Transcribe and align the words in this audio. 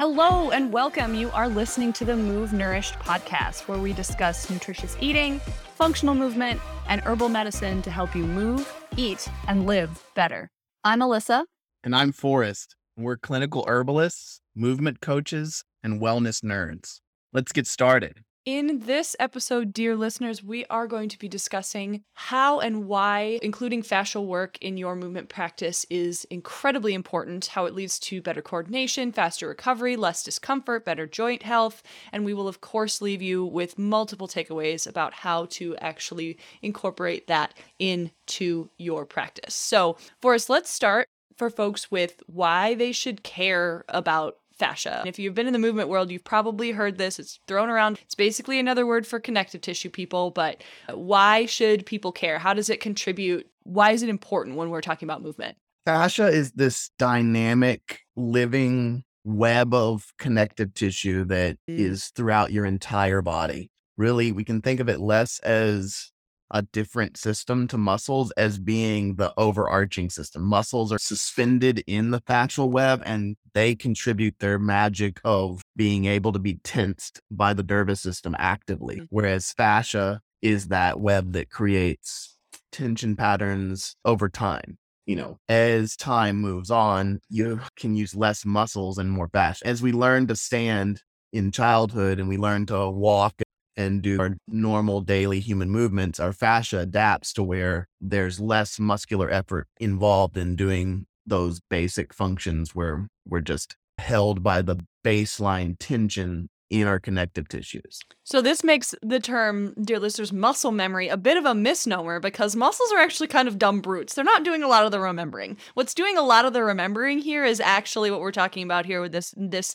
Hello 0.00 0.50
and 0.50 0.72
welcome. 0.72 1.14
You 1.14 1.30
are 1.32 1.46
listening 1.46 1.92
to 1.92 2.06
the 2.06 2.16
Move 2.16 2.54
Nourished 2.54 2.94
podcast, 2.94 3.68
where 3.68 3.78
we 3.78 3.92
discuss 3.92 4.48
nutritious 4.48 4.96
eating, 4.98 5.40
functional 5.74 6.14
movement, 6.14 6.58
and 6.88 7.02
herbal 7.02 7.28
medicine 7.28 7.82
to 7.82 7.90
help 7.90 8.16
you 8.16 8.24
move, 8.24 8.66
eat, 8.96 9.28
and 9.46 9.66
live 9.66 10.02
better. 10.14 10.48
I'm 10.84 11.00
Alyssa. 11.00 11.44
And 11.84 11.94
I'm 11.94 12.12
Forrest. 12.12 12.76
We're 12.96 13.18
clinical 13.18 13.62
herbalists, 13.68 14.40
movement 14.56 15.02
coaches, 15.02 15.64
and 15.82 16.00
wellness 16.00 16.42
nerds. 16.42 17.00
Let's 17.34 17.52
get 17.52 17.66
started. 17.66 18.22
In 18.52 18.80
this 18.80 19.14
episode, 19.20 19.72
dear 19.72 19.94
listeners, 19.94 20.42
we 20.42 20.66
are 20.66 20.88
going 20.88 21.08
to 21.10 21.18
be 21.20 21.28
discussing 21.28 22.02
how 22.14 22.58
and 22.58 22.88
why 22.88 23.38
including 23.42 23.80
fascial 23.80 24.26
work 24.26 24.58
in 24.60 24.76
your 24.76 24.96
movement 24.96 25.28
practice 25.28 25.86
is 25.88 26.24
incredibly 26.32 26.92
important, 26.92 27.46
how 27.46 27.66
it 27.66 27.76
leads 27.76 28.00
to 28.00 28.20
better 28.20 28.42
coordination, 28.42 29.12
faster 29.12 29.46
recovery, 29.46 29.94
less 29.94 30.24
discomfort, 30.24 30.84
better 30.84 31.06
joint 31.06 31.44
health, 31.44 31.84
and 32.10 32.24
we 32.24 32.34
will, 32.34 32.48
of 32.48 32.60
course, 32.60 33.00
leave 33.00 33.22
you 33.22 33.44
with 33.44 33.78
multiple 33.78 34.26
takeaways 34.26 34.84
about 34.84 35.14
how 35.14 35.44
to 35.50 35.76
actually 35.76 36.36
incorporate 36.60 37.28
that 37.28 37.54
into 37.78 38.68
your 38.78 39.06
practice. 39.06 39.54
So, 39.54 39.96
Forrest, 40.20 40.50
let's 40.50 40.70
start 40.70 41.06
for 41.36 41.50
folks 41.50 41.88
with 41.88 42.20
why 42.26 42.74
they 42.74 42.90
should 42.90 43.22
care 43.22 43.84
about 43.88 44.39
fascia. 44.60 45.02
If 45.06 45.18
you've 45.18 45.34
been 45.34 45.46
in 45.46 45.52
the 45.52 45.58
movement 45.58 45.88
world, 45.88 46.10
you've 46.10 46.22
probably 46.22 46.70
heard 46.70 46.98
this. 46.98 47.18
It's 47.18 47.40
thrown 47.48 47.68
around. 47.68 47.98
It's 48.02 48.14
basically 48.14 48.60
another 48.60 48.86
word 48.86 49.06
for 49.06 49.18
connective 49.18 49.62
tissue 49.62 49.90
people, 49.90 50.30
but 50.30 50.62
why 50.92 51.46
should 51.46 51.86
people 51.86 52.12
care? 52.12 52.38
How 52.38 52.54
does 52.54 52.70
it 52.70 52.80
contribute? 52.80 53.50
Why 53.64 53.90
is 53.90 54.02
it 54.02 54.08
important 54.08 54.56
when 54.56 54.70
we're 54.70 54.80
talking 54.82 55.06
about 55.06 55.22
movement? 55.22 55.56
Fascia 55.86 56.28
is 56.28 56.52
this 56.52 56.90
dynamic, 56.98 58.00
living 58.14 59.02
web 59.24 59.74
of 59.74 60.12
connective 60.18 60.74
tissue 60.74 61.24
that 61.24 61.56
mm. 61.68 61.78
is 61.78 62.08
throughout 62.14 62.52
your 62.52 62.64
entire 62.64 63.22
body. 63.22 63.70
Really, 63.96 64.30
we 64.32 64.44
can 64.44 64.60
think 64.62 64.80
of 64.80 64.88
it 64.88 65.00
less 65.00 65.40
as 65.40 66.12
a 66.50 66.62
different 66.62 67.16
system 67.16 67.68
to 67.68 67.78
muscles 67.78 68.30
as 68.32 68.58
being 68.58 69.16
the 69.16 69.32
overarching 69.36 70.10
system. 70.10 70.42
Muscles 70.42 70.92
are 70.92 70.98
suspended 70.98 71.82
in 71.86 72.10
the 72.10 72.20
fascial 72.20 72.70
web 72.70 73.02
and 73.04 73.36
they 73.54 73.74
contribute 73.74 74.34
their 74.40 74.58
magic 74.58 75.20
of 75.24 75.62
being 75.76 76.04
able 76.04 76.32
to 76.32 76.38
be 76.38 76.54
tensed 76.64 77.20
by 77.30 77.52
the 77.52 77.62
nervous 77.62 78.00
system 78.00 78.34
actively. 78.38 78.96
Mm-hmm. 78.96 79.04
Whereas 79.10 79.52
fascia 79.52 80.20
is 80.42 80.68
that 80.68 81.00
web 81.00 81.32
that 81.32 81.50
creates 81.50 82.36
tension 82.72 83.16
patterns 83.16 83.96
over 84.04 84.28
time. 84.28 84.78
You 85.06 85.16
know, 85.16 85.38
as 85.48 85.96
time 85.96 86.36
moves 86.36 86.70
on, 86.70 87.20
you 87.28 87.60
can 87.76 87.96
use 87.96 88.14
less 88.14 88.44
muscles 88.44 88.98
and 88.98 89.10
more 89.10 89.28
fascia. 89.28 89.66
As 89.66 89.82
we 89.82 89.92
learn 89.92 90.26
to 90.28 90.36
stand 90.36 91.02
in 91.32 91.50
childhood 91.50 92.18
and 92.20 92.28
we 92.28 92.36
learn 92.36 92.66
to 92.66 92.88
walk 92.88 93.34
and 93.80 94.02
do 94.02 94.20
our 94.20 94.36
normal 94.46 95.00
daily 95.00 95.40
human 95.40 95.70
movements, 95.70 96.20
our 96.20 96.32
fascia 96.32 96.78
adapts 96.78 97.32
to 97.32 97.42
where 97.42 97.88
there's 98.00 98.38
less 98.38 98.78
muscular 98.78 99.30
effort 99.30 99.66
involved 99.78 100.36
in 100.36 100.54
doing 100.54 101.06
those 101.26 101.60
basic 101.70 102.12
functions 102.12 102.74
where 102.74 103.08
we're 103.26 103.40
just 103.40 103.76
held 103.98 104.42
by 104.42 104.60
the 104.60 104.76
baseline 105.04 105.76
tension 105.78 106.48
in 106.70 106.86
our 106.86 107.00
connective 107.00 107.48
tissues. 107.48 107.98
So 108.22 108.40
this 108.40 108.62
makes 108.62 108.94
the 109.02 109.18
term, 109.18 109.74
dear 109.82 109.98
listeners, 109.98 110.32
muscle 110.32 110.70
memory 110.70 111.08
a 111.08 111.16
bit 111.16 111.36
of 111.36 111.44
a 111.44 111.54
misnomer 111.54 112.20
because 112.20 112.54
muscles 112.54 112.92
are 112.92 112.98
actually 112.98 113.26
kind 113.26 113.48
of 113.48 113.58
dumb 113.58 113.80
brutes. 113.80 114.14
They're 114.14 114.24
not 114.24 114.44
doing 114.44 114.62
a 114.62 114.68
lot 114.68 114.84
of 114.84 114.92
the 114.92 115.00
remembering. 115.00 115.56
What's 115.74 115.94
doing 115.94 116.16
a 116.16 116.22
lot 116.22 116.44
of 116.44 116.52
the 116.52 116.62
remembering 116.62 117.18
here 117.18 117.44
is 117.44 117.60
actually 117.60 118.10
what 118.10 118.20
we're 118.20 118.30
talking 118.30 118.62
about 118.62 118.86
here 118.86 119.00
with 119.00 119.10
this 119.10 119.34
this 119.36 119.74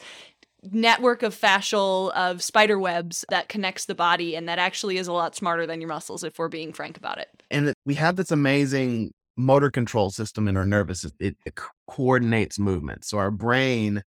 network 0.71 1.23
of 1.23 1.35
fascial 1.35 2.11
of 2.13 2.41
spider 2.41 2.80
webs 2.80 3.25
that 3.30 3.49
connects 3.49 3.85
the 3.85 3.95
body 3.95 4.35
and 4.35 4.47
that 4.49 4.59
actually 4.59 4.97
is 4.97 5.07
a 5.07 5.13
lot 5.13 5.35
smarter 5.35 5.66
than 5.66 5.81
your 5.81 5.88
muscles 5.88 6.23
if 6.23 6.38
we're 6.39 6.47
being 6.47 6.73
frank 6.73 6.97
about 6.97 7.17
it 7.17 7.28
and 7.51 7.73
we 7.85 7.94
have 7.94 8.16
this 8.16 8.31
amazing 8.31 9.12
motor 9.38 9.69
control 9.69 10.09
system 10.09 10.47
in 10.47 10.57
our 10.57 10.66
nervous 10.66 11.01
system 11.01 11.17
it, 11.19 11.38
it 11.45 11.59
coordinates 11.88 12.57
movement 12.57 13.03
so 13.06 13.17
our 13.17 13.31
brain 13.31 14.01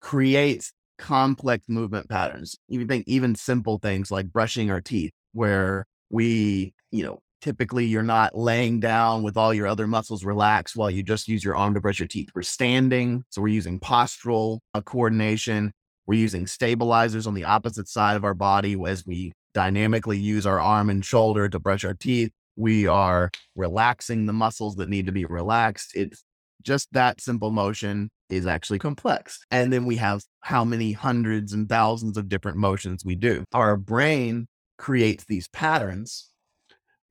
creates 0.00 0.72
complex 0.98 1.68
movement 1.68 2.08
patterns 2.08 2.56
you 2.68 2.84
think 2.86 3.04
even 3.06 3.34
simple 3.34 3.78
things 3.78 4.10
like 4.10 4.32
brushing 4.32 4.70
our 4.70 4.80
teeth 4.80 5.12
where 5.32 5.84
we 6.10 6.72
you 6.90 7.04
know 7.04 7.20
typically 7.40 7.86
you're 7.86 8.02
not 8.02 8.36
laying 8.36 8.80
down 8.80 9.22
with 9.22 9.36
all 9.36 9.54
your 9.54 9.66
other 9.66 9.86
muscles 9.86 10.24
relaxed 10.24 10.76
while 10.76 10.90
you 10.90 11.02
just 11.02 11.28
use 11.28 11.44
your 11.44 11.56
arm 11.56 11.74
to 11.74 11.80
brush 11.80 11.98
your 11.98 12.08
teeth. 12.08 12.30
We're 12.34 12.42
standing, 12.42 13.24
so 13.30 13.42
we're 13.42 13.48
using 13.48 13.80
postural 13.80 14.58
uh, 14.74 14.80
coordination. 14.80 15.72
We're 16.08 16.18
using 16.18 16.46
stabilizers 16.46 17.26
on 17.26 17.34
the 17.34 17.44
opposite 17.44 17.86
side 17.86 18.16
of 18.16 18.24
our 18.24 18.32
body 18.32 18.76
as 18.86 19.06
we 19.06 19.32
dynamically 19.52 20.16
use 20.16 20.46
our 20.46 20.58
arm 20.58 20.88
and 20.88 21.04
shoulder 21.04 21.50
to 21.50 21.60
brush 21.60 21.84
our 21.84 21.92
teeth. 21.92 22.32
We 22.56 22.86
are 22.86 23.30
relaxing 23.54 24.24
the 24.24 24.32
muscles 24.32 24.76
that 24.76 24.88
need 24.88 25.04
to 25.04 25.12
be 25.12 25.26
relaxed. 25.26 25.92
It's 25.94 26.24
just 26.62 26.88
that 26.92 27.20
simple 27.20 27.50
motion 27.50 28.08
is 28.30 28.46
actually 28.46 28.78
complex. 28.78 29.38
And 29.50 29.70
then 29.70 29.84
we 29.84 29.96
have 29.96 30.22
how 30.40 30.64
many 30.64 30.92
hundreds 30.92 31.52
and 31.52 31.68
thousands 31.68 32.16
of 32.16 32.30
different 32.30 32.56
motions 32.56 33.04
we 33.04 33.14
do. 33.14 33.44
Our 33.52 33.76
brain 33.76 34.48
creates 34.78 35.26
these 35.26 35.46
patterns 35.48 36.30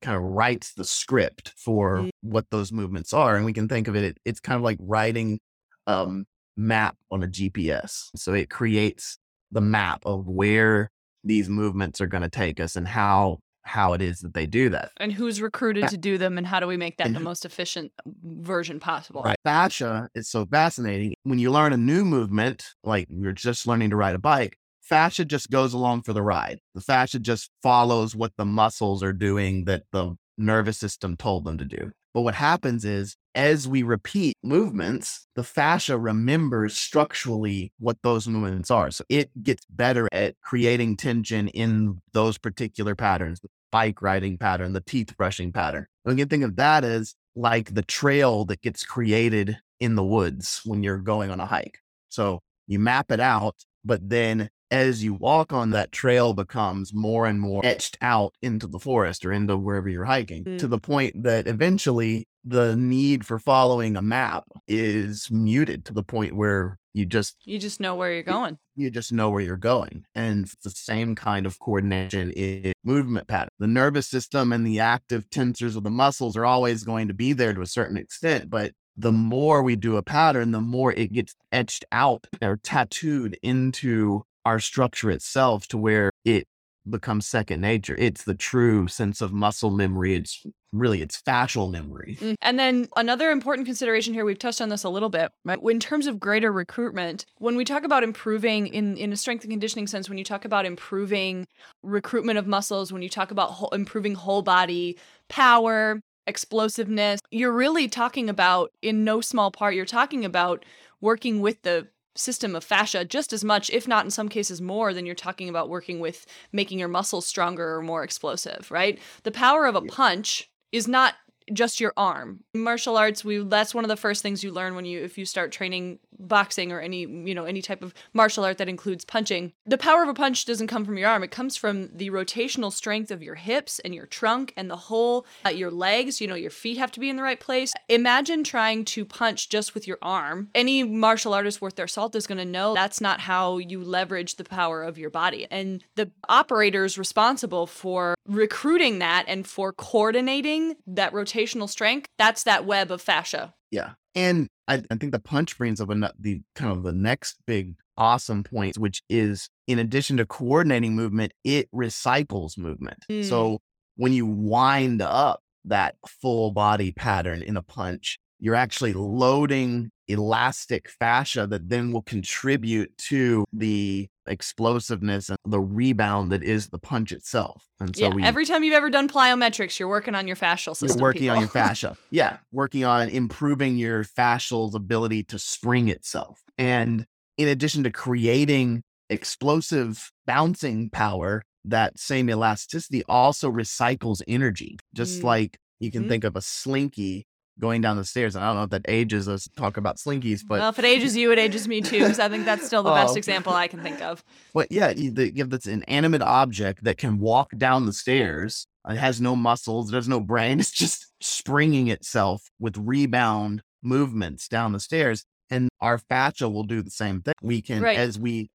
kind 0.02 0.18
of 0.18 0.24
writes 0.24 0.74
the 0.74 0.84
script 0.84 1.54
for 1.58 1.98
mm. 1.98 2.10
what 2.22 2.46
those 2.50 2.72
movements 2.72 3.14
are. 3.14 3.36
And 3.36 3.46
we 3.46 3.54
can 3.54 3.68
think 3.68 3.88
of 3.88 3.96
it, 3.96 4.18
it's 4.26 4.40
kind 4.40 4.56
of 4.56 4.64
like 4.64 4.78
writing 4.80 5.40
um 5.86 6.26
map 6.58 6.98
on 7.12 7.24
a 7.24 7.28
GPS. 7.28 8.10
So 8.16 8.34
it 8.34 8.50
creates 8.50 9.18
the 9.52 9.62
map 9.62 10.02
of 10.06 10.28
where 10.28 10.92
these 11.24 11.48
movements 11.50 12.02
are 12.02 12.08
going 12.08 12.24
to 12.24 12.30
take 12.30 12.60
us 12.60 12.76
and 12.76 12.88
how 12.88 13.40
how 13.68 13.92
it 13.92 14.02
is 14.02 14.20
that 14.20 14.34
they 14.34 14.46
do 14.46 14.70
that. 14.70 14.92
And 14.96 15.12
who's 15.12 15.42
recruited 15.42 15.90
to 15.90 15.98
do 15.98 16.18
them 16.18 16.38
and 16.38 16.48
how 16.48 16.62
do 16.62 16.68
we 16.68 16.78
make 16.78 16.98
that 16.98 17.08
and, 17.08 17.16
the 17.16 17.20
most 17.20 17.44
efficient 17.44 17.92
uh, 18.00 18.10
version 18.24 18.80
possible? 18.80 19.24
Right. 19.24 19.36
Fascia 19.44 20.08
is 20.16 20.30
so 20.30 20.46
fascinating. 20.46 21.14
When 21.24 21.38
you 21.38 21.52
learn 21.52 21.74
a 21.74 21.78
new 21.78 22.06
movement, 22.06 22.66
like 22.86 23.08
you're 23.10 23.34
just 23.34 23.68
learning 23.68 23.90
to 23.90 23.98
ride 23.98 24.16
a 24.16 24.20
bike, 24.20 24.58
fascia 24.82 25.26
just 25.26 25.52
goes 25.52 25.74
along 25.74 26.04
for 26.04 26.14
the 26.14 26.22
ride. 26.22 26.60
The 26.76 26.82
fascia 26.82 27.20
just 27.20 27.52
follows 27.62 28.16
what 28.16 28.32
the 28.38 28.46
muscles 28.46 29.04
are 29.04 29.12
doing 29.12 29.66
that 29.66 29.84
the 29.92 30.16
nervous 30.38 30.78
system 30.78 31.18
told 31.18 31.44
them 31.44 31.58
to 31.58 31.66
do. 31.66 31.92
But 32.18 32.24
what 32.24 32.34
happens 32.34 32.84
is, 32.84 33.16
as 33.36 33.68
we 33.68 33.84
repeat 33.84 34.38
movements, 34.42 35.28
the 35.36 35.44
fascia 35.44 36.00
remembers 36.00 36.76
structurally 36.76 37.72
what 37.78 38.00
those 38.02 38.28
movements 38.28 38.72
are. 38.72 38.90
So 38.90 39.04
it 39.08 39.30
gets 39.44 39.64
better 39.70 40.10
at 40.12 40.34
creating 40.42 40.98
tension 40.98 41.48
in 41.50 42.02
those 42.14 42.40
particular 42.40 42.96
patterns, 42.96 43.40
the 43.42 43.50
bike 43.72 44.02
riding 44.02 44.40
pattern, 44.40 44.74
the 44.74 44.82
teeth 44.82 45.16
brushing 45.16 45.52
pattern. 45.52 45.86
And 46.06 46.16
we 46.16 46.20
can 46.20 46.28
think 46.28 46.44
of 46.44 46.56
that 46.56 46.84
as 46.84 47.14
like 47.36 47.76
the 47.76 47.84
trail 47.84 48.46
that 48.46 48.64
gets 48.64 48.84
created 48.84 49.56
in 49.80 49.94
the 49.94 50.04
woods 50.04 50.62
when 50.66 50.82
you're 50.82 50.98
going 50.98 51.30
on 51.30 51.40
a 51.40 51.46
hike. 51.46 51.78
So 52.10 52.40
you 52.66 52.80
map 52.80 53.12
it 53.12 53.20
out, 53.20 53.58
but 53.86 54.10
then 54.10 54.50
as 54.72 55.04
you 55.04 55.14
walk 55.14 55.54
on 55.54 55.72
that 55.72 55.92
trail 55.92 56.34
becomes 56.34 56.94
more 56.94 57.26
and 57.26 57.40
more 57.40 57.66
etched 57.66 57.98
out 58.02 58.34
into 58.42 58.68
the 58.68 58.80
forest 58.80 59.26
or 59.26 59.32
into 59.32 59.58
wherever 59.58 59.90
you're 59.90 60.06
hiking 60.06 60.44
mm. 60.44 60.58
to 60.58 60.68
the 60.68 60.80
point 60.80 61.24
that 61.24 61.48
eventually 61.48 62.28
the 62.44 62.76
need 62.76 63.26
for 63.26 63.40
following 63.40 63.96
a 63.96 64.02
map 64.02 64.46
is 64.68 65.30
muted 65.30 65.86
to 65.86 65.94
the 65.94 66.04
point 66.04 66.36
where 66.36 66.78
you 66.94 67.06
just 67.06 67.36
you 67.46 67.60
just 67.60 67.80
know 67.80 67.96
where 67.96 68.12
you're 68.12 68.24
going 68.24 68.58
you 68.76 68.90
just 68.90 69.12
know 69.12 69.30
where 69.30 69.42
you're 69.42 69.58
going 69.58 70.04
and 70.16 70.52
the 70.64 70.70
same 70.70 71.14
kind 71.14 71.46
of 71.46 71.60
coordination 71.60 72.32
in 72.32 72.74
movement 72.84 73.28
pattern 73.28 73.50
the 73.60 73.68
nervous 73.68 74.08
system 74.08 74.52
and 74.52 74.66
the 74.66 74.80
active 74.80 75.30
tensors 75.30 75.76
of 75.76 75.84
the 75.84 75.90
muscles 75.90 76.36
are 76.36 76.46
always 76.46 76.84
going 76.84 77.08
to 77.08 77.14
be 77.14 77.34
there 77.34 77.54
to 77.54 77.62
a 77.62 77.68
certain 77.68 77.98
extent 77.98 78.50
but 78.50 78.72
the 78.96 79.12
more 79.12 79.62
we 79.62 79.76
do 79.76 79.98
a 79.98 80.02
pattern 80.02 80.52
the 80.52 80.62
more 80.62 80.92
it 80.94 81.12
gets 81.14 81.36
etched 81.52 81.86
out 81.92 82.26
or 82.42 82.58
tattooed 82.58 83.38
into 83.44 84.24
our 84.48 84.60
structure 84.62 85.12
itself 85.12 85.68
to 85.68 85.78
where 85.78 86.10
it 86.24 86.48
becomes 86.90 87.28
second 87.28 87.60
nature. 87.60 87.98
It's 88.00 88.24
the 88.24 88.34
true 88.34 88.88
sense 88.88 89.20
of 89.20 89.34
muscle 89.34 89.72
memory. 89.72 90.16
It's 90.16 90.46
really 90.72 91.02
it's 91.02 91.22
fascial 91.22 91.70
memory. 91.70 92.18
Mm, 92.22 92.36
and 92.42 92.58
then 92.58 92.88
another 92.96 93.30
important 93.30 93.66
consideration 93.66 94.14
here, 94.14 94.24
we've 94.24 94.40
touched 94.40 94.62
on 94.62 94.70
this 94.70 94.86
a 94.86 94.90
little 94.90 95.10
bit, 95.10 95.34
right? 95.44 95.60
In 95.62 95.82
terms 95.82 96.08
of 96.08 96.18
greater 96.18 96.50
recruitment, 96.50 97.26
when 97.40 97.58
we 97.58 97.66
talk 97.66 97.84
about 97.84 98.04
improving 98.04 98.68
in 98.68 98.96
in 98.96 99.12
a 99.12 99.18
strength 99.18 99.44
and 99.44 99.52
conditioning 99.52 99.86
sense, 99.86 100.08
when 100.08 100.18
you 100.18 100.24
talk 100.24 100.46
about 100.46 100.66
improving 100.66 101.46
recruitment 101.84 102.40
of 102.40 102.48
muscles, 102.48 102.94
when 102.94 103.02
you 103.02 103.10
talk 103.10 103.32
about 103.32 103.52
whole, 103.52 103.70
improving 103.72 104.16
whole 104.16 104.42
body 104.42 104.98
power, 105.28 106.00
explosiveness, 106.26 107.20
you're 107.32 107.52
really 107.52 107.90
talking 107.90 108.30
about 108.30 108.72
in 108.82 109.04
no 109.04 109.20
small 109.20 109.52
part 109.52 109.76
you're 109.76 109.86
talking 109.86 110.24
about 110.24 110.64
working 111.02 111.42
with 111.42 111.62
the 111.64 111.88
system 112.18 112.56
of 112.56 112.64
fascia 112.64 113.06
just 113.06 113.34
as 113.34 113.44
much, 113.44 113.70
if 113.70 113.88
not 113.88 114.06
in 114.06 114.12
some 114.12 114.30
cases 114.30 114.62
more, 114.62 114.94
than 114.94 115.06
you're 115.06 115.16
talking 115.16 115.50
about 115.50 115.70
working 115.70 116.00
with 116.00 116.26
making 116.52 116.80
your 116.80 116.88
muscles 116.88 117.26
stronger 117.26 117.76
or 117.76 117.82
more 117.82 118.04
explosive, 118.04 118.70
right? 118.72 119.00
The 119.24 119.32
power 119.32 119.66
of 119.66 119.76
a 119.76 119.82
punch 119.82 120.50
is 120.72 120.88
not 120.88 121.16
just 121.54 121.80
your 121.80 121.94
arm. 121.96 122.44
Martial 122.54 122.98
arts, 122.98 123.24
we 123.24 123.38
that's 123.40 123.74
one 123.74 123.86
of 123.86 123.90
the 123.90 123.96
first 123.96 124.22
things 124.22 124.44
you 124.44 124.52
learn 124.52 124.76
when 124.76 124.86
you 124.86 125.04
if 125.04 125.18
you 125.18 125.26
start 125.26 125.52
training 125.52 126.00
boxing 126.20 126.72
or 126.72 126.80
any, 126.80 127.02
you 127.02 127.36
know, 127.36 127.46
any 127.46 127.62
type 127.62 127.84
of 127.84 127.94
martial 128.14 128.44
art 128.44 128.58
that 128.58 128.70
includes 128.70 129.06
punching. 129.06 129.54
The 129.66 129.78
power 129.78 130.04
of 130.04 130.10
a 130.10 130.14
punch 130.14 130.46
doesn't 130.46 130.68
come 130.68 130.86
from 130.86 130.98
your 130.98 131.10
arm. 131.10 131.24
It 131.24 131.32
comes 131.32 131.58
from 131.58 131.90
the 131.96 132.10
rotational 132.10 132.72
strength 132.72 133.12
of 133.12 133.24
your 133.24 133.36
hips 133.36 133.80
and 133.80 133.94
your 133.94 134.06
trunk 134.06 134.54
and 134.58 134.70
the 134.70 134.76
whole 134.76 135.26
uh, 135.46 135.50
your 135.50 135.72
legs, 135.72 136.22
you 136.22 136.28
know, 136.28 136.36
your 136.36 136.52
feet 136.52 136.78
have 136.78 136.92
to 136.94 137.00
be 137.00 137.10
in 137.10 137.16
the 137.16 137.24
right 137.24 137.40
place. 137.40 137.74
Imagine 137.90 138.44
trying 138.44 138.86
to 138.86 139.06
punch 139.06 139.50
just 139.50 139.74
with 139.74 139.88
your 139.88 139.98
arm. 140.02 140.50
Any 140.56 140.84
martial 140.84 141.34
artist 141.34 141.62
worth 141.62 141.76
their 141.76 141.88
salt 141.88 142.16
is 142.16 142.28
going 142.28 142.38
to 142.38 142.46
know 142.46 142.74
that's 142.74 143.02
not 143.02 143.22
how 143.22 143.58
you 143.58 143.84
leverage 143.84 144.36
the 144.36 144.44
power 144.44 144.84
of 144.84 144.98
your 144.98 145.10
body. 145.10 145.48
And 145.50 145.84
the 145.96 146.12
operators 146.30 146.98
responsible 146.98 147.68
for 147.68 148.16
recruiting 148.28 149.00
that 149.00 149.26
and 149.28 149.46
for 149.48 149.74
coordinating 149.74 150.76
that 150.88 151.14
rotational 151.14 151.70
strength, 151.70 152.08
that's 152.18 152.44
that 152.44 152.66
web 152.66 152.92
of 152.92 153.02
fascia. 153.02 153.54
Yeah. 153.72 153.92
And 154.16 154.48
I, 154.68 154.84
I 154.92 154.96
think 154.96 155.12
the 155.12 155.20
punch 155.20 155.58
brings 155.58 155.80
up 155.80 155.90
a, 155.90 156.12
the 156.20 156.42
kind 156.56 156.72
of 156.72 156.84
the 156.84 156.92
next 156.94 157.38
big 157.46 157.76
awesome 157.98 158.44
point, 158.44 158.78
which 158.78 159.02
is 159.10 159.50
in 159.66 159.80
addition 159.80 160.18
to 160.18 160.26
coordinating 160.26 160.96
movement, 160.96 161.34
it 161.44 161.70
recycles 161.72 162.58
movement. 162.58 163.06
Mm. 163.10 163.26
So 163.26 163.60
when 163.96 164.14
you 164.14 164.26
wind 164.26 165.02
up 165.02 165.42
that 165.66 165.96
full 166.08 166.52
body 166.52 166.92
pattern 166.92 167.42
in 167.42 167.58
a 167.58 167.62
punch, 167.62 168.20
you're 168.40 168.56
actually 168.56 168.94
loading 168.94 169.90
elastic 170.08 170.90
fascia 171.00 171.48
that 171.48 171.70
then 171.70 171.92
will 171.92 172.02
contribute 172.04 172.96
to 172.98 173.46
the 173.52 174.08
explosiveness 174.28 175.30
and 175.30 175.38
the 175.46 175.60
rebound 175.60 176.32
that 176.32 176.44
is 176.44 176.70
the 176.70 176.80
punch 176.80 177.12
itself. 177.12 177.66
And 177.80 177.96
so 177.96 178.04
yeah, 178.04 178.10
we 178.14 178.24
every 178.24 178.46
time 178.46 178.64
you've 178.64 178.74
ever 178.74 178.90
done 178.90 179.08
plyometrics, 179.10 179.80
you're 179.80 179.90
working 179.90 180.16
on 180.16 180.28
your 180.28 180.36
fascial 180.36 180.76
system. 180.76 180.88
you're 181.00 181.02
working 181.02 181.22
people. 181.24 181.36
on 181.36 181.40
your 181.42 181.50
fascia. 181.50 181.98
Yeah, 182.12 182.38
working 182.52 182.86
on 182.86 183.10
improving 183.10 183.78
your 183.78 184.04
fascial's 184.04 184.76
ability 184.76 185.24
to 185.26 185.40
spring 185.40 185.88
itself. 185.90 186.42
And 186.58 187.06
in 187.38 187.48
addition 187.48 187.84
to 187.84 187.92
creating 187.92 188.84
explosive 189.10 190.10
bouncing 190.26 190.90
power, 190.90 191.44
that 191.66 192.00
same 192.00 192.30
elasticity 192.30 193.04
also 193.10 193.52
recycles 193.52 194.22
energy. 194.28 194.78
Just 194.94 195.22
Mm. 195.22 195.26
like 195.26 195.58
you 195.80 195.92
can 195.92 196.06
Mhm. 196.06 196.10
think 196.10 196.24
of 196.24 196.36
a 196.36 196.42
slinky 196.42 197.26
going 197.60 197.82
down 197.82 197.98
the 197.98 198.06
stairs. 198.06 198.36
And 198.36 198.44
I 198.44 198.48
don't 198.50 198.58
know 198.58 198.64
if 198.64 198.70
that 198.72 198.86
ages 198.88 199.28
us 199.28 199.48
talk 199.58 199.78
about 199.78 199.98
slinkies, 199.98 200.42
but 200.48 200.60
well, 200.60 200.70
if 200.70 200.80
it 200.80 200.86
ages 200.86 201.16
you, 201.18 201.32
it 201.32 201.40
ages 201.40 201.68
me 201.68 201.82
too. 201.82 202.00
Because 202.00 202.20
I 202.20 202.30
think 202.30 202.46
that's 202.46 202.66
still 202.66 202.84
the 202.84 202.92
best 202.92 203.16
Oh. 203.16 203.18
example 203.18 203.54
I 203.54 203.68
can 203.68 203.82
think 203.82 204.02
of. 204.02 204.24
But 204.54 204.72
yeah, 204.72 204.90
you, 204.92 205.14
have 205.38 205.50
this 205.50 205.66
inanimate 205.68 206.22
object 206.22 206.84
that 206.84 206.98
can 206.98 207.20
walk 207.20 207.52
down 207.58 207.86
the 207.86 207.94
stairs. 207.94 208.68
It 208.90 208.98
has 208.98 209.20
no 209.22 209.36
muscles. 209.36 209.92
It 209.92 209.96
has 209.96 210.08
no 210.08 210.20
brain. 210.20 210.60
It's 210.62 210.72
just 210.72 211.08
springing 211.22 211.88
itself 211.90 212.44
with 212.60 212.78
rebound 212.78 213.62
movements 213.84 214.48
down 214.48 214.72
the 214.74 214.80
stairs. 214.80 215.26
And 215.50 215.70
our 215.80 215.98
fascia 215.98 216.50
will 216.50 216.64
do 216.64 216.82
the 216.82 216.90
same 216.92 217.22
thing. 217.22 217.34
We 217.42 217.62
can, 217.62 217.82
Right. 217.82 217.98
as 217.98 218.20
we 218.20 218.50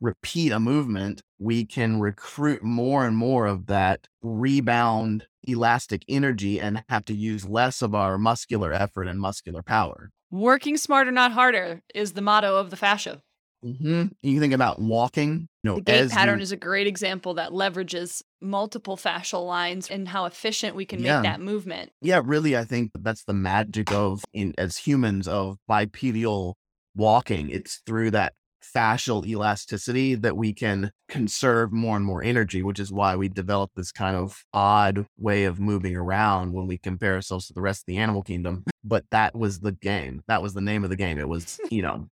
repeat 0.00 0.50
a 0.52 0.58
movement, 0.58 1.20
we 1.38 1.64
can 1.64 2.00
recruit 2.00 2.62
more 2.62 3.04
and 3.06 3.16
more 3.16 3.46
of 3.46 3.66
that 3.66 4.06
rebound 4.22 5.26
elastic 5.44 6.04
energy 6.08 6.60
and 6.60 6.84
have 6.88 7.04
to 7.06 7.14
use 7.14 7.48
less 7.48 7.82
of 7.82 7.94
our 7.94 8.18
muscular 8.18 8.72
effort 8.72 9.04
and 9.04 9.20
muscular 9.20 9.62
power. 9.62 10.10
Working 10.30 10.76
smarter, 10.76 11.10
not 11.10 11.32
harder, 11.32 11.82
is 11.94 12.12
the 12.12 12.22
motto 12.22 12.56
of 12.56 12.70
the 12.70 12.76
fascia. 12.76 13.22
hmm 13.62 14.04
You 14.22 14.40
think 14.40 14.54
about 14.54 14.80
walking. 14.80 15.48
Know, 15.64 15.76
The 15.76 15.82
gait 15.82 16.10
pattern 16.10 16.40
is 16.40 16.50
a 16.50 16.56
great 16.56 16.88
example 16.88 17.34
that 17.34 17.50
leverages 17.52 18.20
multiple 18.40 18.96
fascial 18.96 19.46
lines 19.46 19.88
and 19.90 20.08
how 20.08 20.24
efficient 20.24 20.74
we 20.74 20.84
can 20.84 21.00
Yeah. 21.00 21.20
make 21.20 21.30
that 21.30 21.40
movement. 21.40 21.92
yeah 22.00 22.20
really 22.24 22.56
i 22.56 22.64
think 22.64 22.90
that's 22.98 23.22
the 23.24 23.32
magic 23.34 23.92
of 23.92 24.24
in 24.32 24.54
as 24.58 24.78
humans 24.78 25.28
of 25.28 25.58
bipedal 25.68 26.56
walking 26.96 27.48
it's 27.50 27.80
through 27.86 28.10
that 28.10 28.32
fascial 28.62 29.26
elasticity 29.26 30.14
that 30.14 30.36
we 30.36 30.52
can 30.52 30.90
conserve 31.08 31.72
more 31.72 31.96
and 31.96 32.04
more 32.04 32.22
energy 32.22 32.62
which 32.62 32.78
is 32.78 32.92
why 32.92 33.16
we 33.16 33.28
developed 33.28 33.74
this 33.76 33.92
kind 33.92 34.16
of 34.16 34.44
odd 34.52 35.06
way 35.18 35.44
of 35.44 35.58
moving 35.58 35.96
around 35.96 36.52
when 36.52 36.66
we 36.66 36.78
compare 36.78 37.14
ourselves 37.14 37.46
to 37.46 37.52
the 37.52 37.60
rest 37.60 37.82
of 37.82 37.86
the 37.86 37.98
animal 37.98 38.22
kingdom 38.22 38.64
but 38.84 39.04
that 39.10 39.34
was 39.34 39.60
the 39.60 39.72
game 39.72 40.22
that 40.28 40.42
was 40.42 40.54
the 40.54 40.60
name 40.60 40.84
of 40.84 40.90
the 40.90 40.96
game 40.96 41.18
it 41.18 41.28
was 41.28 41.58
you 41.70 41.82
know 41.82 42.08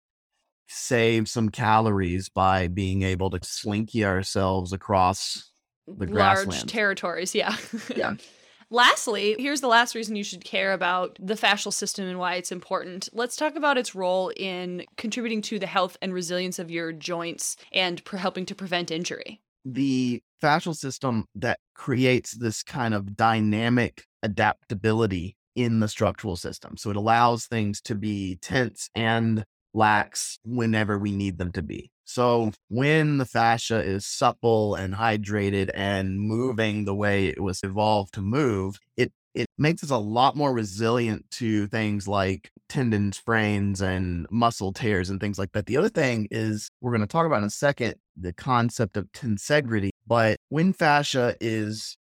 save 0.72 1.28
some 1.28 1.48
calories 1.48 2.28
by 2.28 2.68
being 2.68 3.02
able 3.02 3.28
to 3.28 3.40
slinky 3.42 4.04
ourselves 4.04 4.72
across 4.72 5.50
The 5.86 6.06
Large 6.06 6.10
grasslands. 6.12 6.64
territories, 6.64 7.34
yeah. 7.34 7.56
Yeah. 7.94 8.14
Lastly, 8.72 9.34
here's 9.38 9.60
the 9.60 9.66
last 9.68 9.94
reason 9.96 10.14
you 10.14 10.22
should 10.22 10.44
care 10.44 10.72
about 10.72 11.18
the 11.20 11.34
fascial 11.34 11.72
system 11.72 12.06
and 12.06 12.18
why 12.20 12.36
it's 12.36 12.52
important. 12.52 13.08
Let's 13.12 13.34
talk 13.34 13.56
about 13.56 13.78
its 13.78 13.94
role 13.96 14.32
in 14.36 14.84
contributing 14.96 15.42
to 15.42 15.58
the 15.58 15.66
health 15.66 15.96
and 16.00 16.14
resilience 16.14 16.58
of 16.60 16.70
your 16.70 16.92
joints 16.92 17.56
and 17.72 18.00
helping 18.08 18.46
to 18.46 18.54
prevent 18.54 18.90
injury. 18.92 19.40
the 19.64 20.22
fascial 20.42 20.74
system 20.74 21.26
that 21.34 21.58
creates 21.74 22.32
this 22.32 22.62
kind 22.62 22.94
of 22.94 23.16
dynamic 23.16 24.04
adaptability 24.22 25.36
in 25.54 25.80
the 25.80 25.88
structural 25.88 26.36
system. 26.36 26.76
So 26.76 26.90
it 26.90 26.96
allows 26.96 27.46
things 27.46 27.80
to 27.82 27.94
be 27.94 28.36
tense 28.40 28.88
and 28.94 29.44
lax 29.72 30.38
whenever 30.44 30.98
we 30.98 31.12
need 31.12 31.38
them 31.38 31.52
to 31.52 31.62
be. 31.62 31.90
So 32.04 32.50
when 32.68 33.18
the 33.18 33.24
fascia 33.24 33.80
is 33.80 34.04
supple 34.04 34.74
and 34.74 34.94
hydrated 34.94 35.70
and 35.74 36.20
moving 36.20 36.84
the 36.84 36.94
way 36.94 37.28
it 37.28 37.40
was 37.40 37.60
evolved 37.62 38.14
to 38.14 38.20
move, 38.20 38.80
it 38.96 39.12
it 39.34 39.46
makes 39.56 39.84
us 39.84 39.90
a 39.90 39.96
lot 39.96 40.36
more 40.36 40.52
resilient 40.52 41.24
to 41.30 41.68
things 41.68 42.08
like 42.08 42.50
tendon 42.68 43.12
sprains 43.12 43.80
and 43.80 44.26
muscle 44.30 44.72
tears 44.72 45.08
and 45.08 45.20
things 45.20 45.38
like 45.38 45.52
that. 45.52 45.66
The 45.66 45.76
other 45.76 45.88
thing 45.88 46.26
is 46.32 46.68
we're 46.80 46.90
going 46.90 47.00
to 47.00 47.06
talk 47.06 47.26
about 47.26 47.38
in 47.38 47.44
a 47.44 47.50
second 47.50 47.94
the 48.16 48.32
concept 48.32 48.96
of 48.96 49.10
tensegrity, 49.12 49.90
but 50.06 50.36
when 50.48 50.72
fascia 50.72 51.36
is 51.40 51.96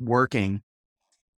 working 0.00 0.62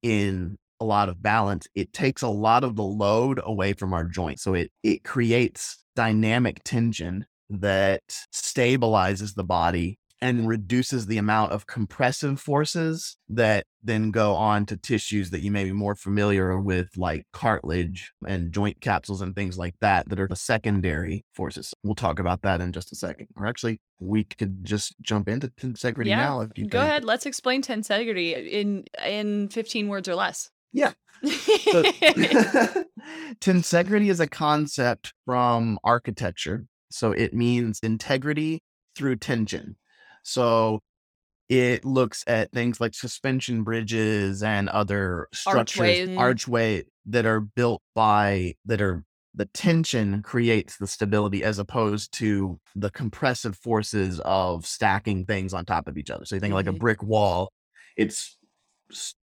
in 0.04 0.56
a 0.84 0.86
lot 0.86 1.08
of 1.10 1.24
balance, 1.24 1.66
it 1.76 1.94
takes 1.94 2.22
a 2.22 2.28
lot 2.28 2.64
of 2.64 2.76
the 2.76 2.84
load 2.84 3.40
away 3.44 3.72
from 3.74 3.94
our 3.94 4.04
joints. 4.04 4.44
So 4.44 4.54
it 4.54 4.70
it 4.84 5.04
creates 5.04 5.84
dynamic 5.96 6.62
tension 6.64 7.26
that 7.50 8.02
stabilizes 8.34 9.36
the 9.36 9.44
body 9.44 9.98
and 10.22 10.48
reduces 10.48 11.06
the 11.08 11.18
amount 11.18 11.52
of 11.52 11.68
compressive 11.68 12.40
forces 12.40 13.18
that 13.28 13.66
then 13.84 14.10
go 14.10 14.34
on 14.36 14.66
to 14.66 14.78
tissues 14.78 15.30
that 15.32 15.42
you 15.42 15.52
may 15.52 15.66
be 15.66 15.74
more 15.74 15.96
familiar 15.96 16.58
with, 16.58 16.88
like 16.96 17.26
cartilage 17.34 18.14
and 18.26 18.54
joint 18.54 18.80
capsules 18.80 19.22
and 19.22 19.36
things 19.36 19.58
like 19.58 19.76
that, 19.82 20.08
that 20.08 20.22
are 20.22 20.28
the 20.30 20.36
secondary 20.38 21.26
forces. 21.34 21.74
We'll 21.84 21.94
talk 21.94 22.20
about 22.20 22.42
that 22.44 22.62
in 22.62 22.72
just 22.72 22.94
a 22.94 22.96
second. 22.96 23.28
Or 23.36 23.46
actually, 23.46 23.82
we 24.00 24.24
could 24.24 24.64
just 24.64 24.96
jump 25.02 25.28
into 25.28 25.50
tensegrity 25.50 26.08
Yeah, 26.08 26.16
now 26.16 26.42
if 26.42 26.52
you 26.56 26.68
Go 26.68 26.80
think. 26.80 26.90
ahead, 26.90 27.04
let's 27.04 27.26
explain 27.26 27.62
tensegrity 27.62 28.50
in 28.50 28.86
in 29.06 29.50
15 29.50 29.90
words 29.90 30.08
or 30.08 30.16
less. 30.16 30.50
Yeah. 30.74 30.92
So, 31.24 31.84
tensegrity 33.40 34.10
is 34.10 34.20
a 34.20 34.28
concept 34.28 35.14
from 35.26 35.80
architecture. 35.84 36.66
So 36.92 37.12
it 37.12 37.34
means 37.34 37.80
integrity 37.82 38.60
through 38.96 39.18
tension. 39.18 39.78
So 40.24 40.82
it 41.50 41.86
looks 41.86 42.24
at 42.28 42.52
things 42.52 42.80
like 42.82 42.94
suspension 42.96 43.64
bridges 43.64 44.44
and 44.44 44.70
other 44.70 45.28
structures, 45.34 46.00
Archways. 46.00 46.10
archway 46.18 46.84
that 47.08 47.26
are 47.26 47.42
built 47.42 47.82
by 47.96 48.56
that 48.66 48.82
are 48.82 49.04
the 49.36 49.46
tension 49.48 50.22
creates 50.22 50.78
the 50.78 50.88
stability 50.88 51.44
as 51.44 51.58
opposed 51.60 52.12
to 52.14 52.60
the 52.76 52.92
compressive 52.92 53.58
forces 53.58 54.20
of 54.24 54.66
stacking 54.66 55.26
things 55.26 55.54
on 55.54 55.66
top 55.66 55.88
of 55.88 55.98
each 55.98 56.12
other. 56.12 56.24
So 56.26 56.36
you 56.36 56.40
think 56.42 56.54
like 56.54 56.68
a 56.68 56.72
Mhm. 56.72 56.80
brick 56.80 57.02
wall, 57.04 57.52
it's 57.98 58.38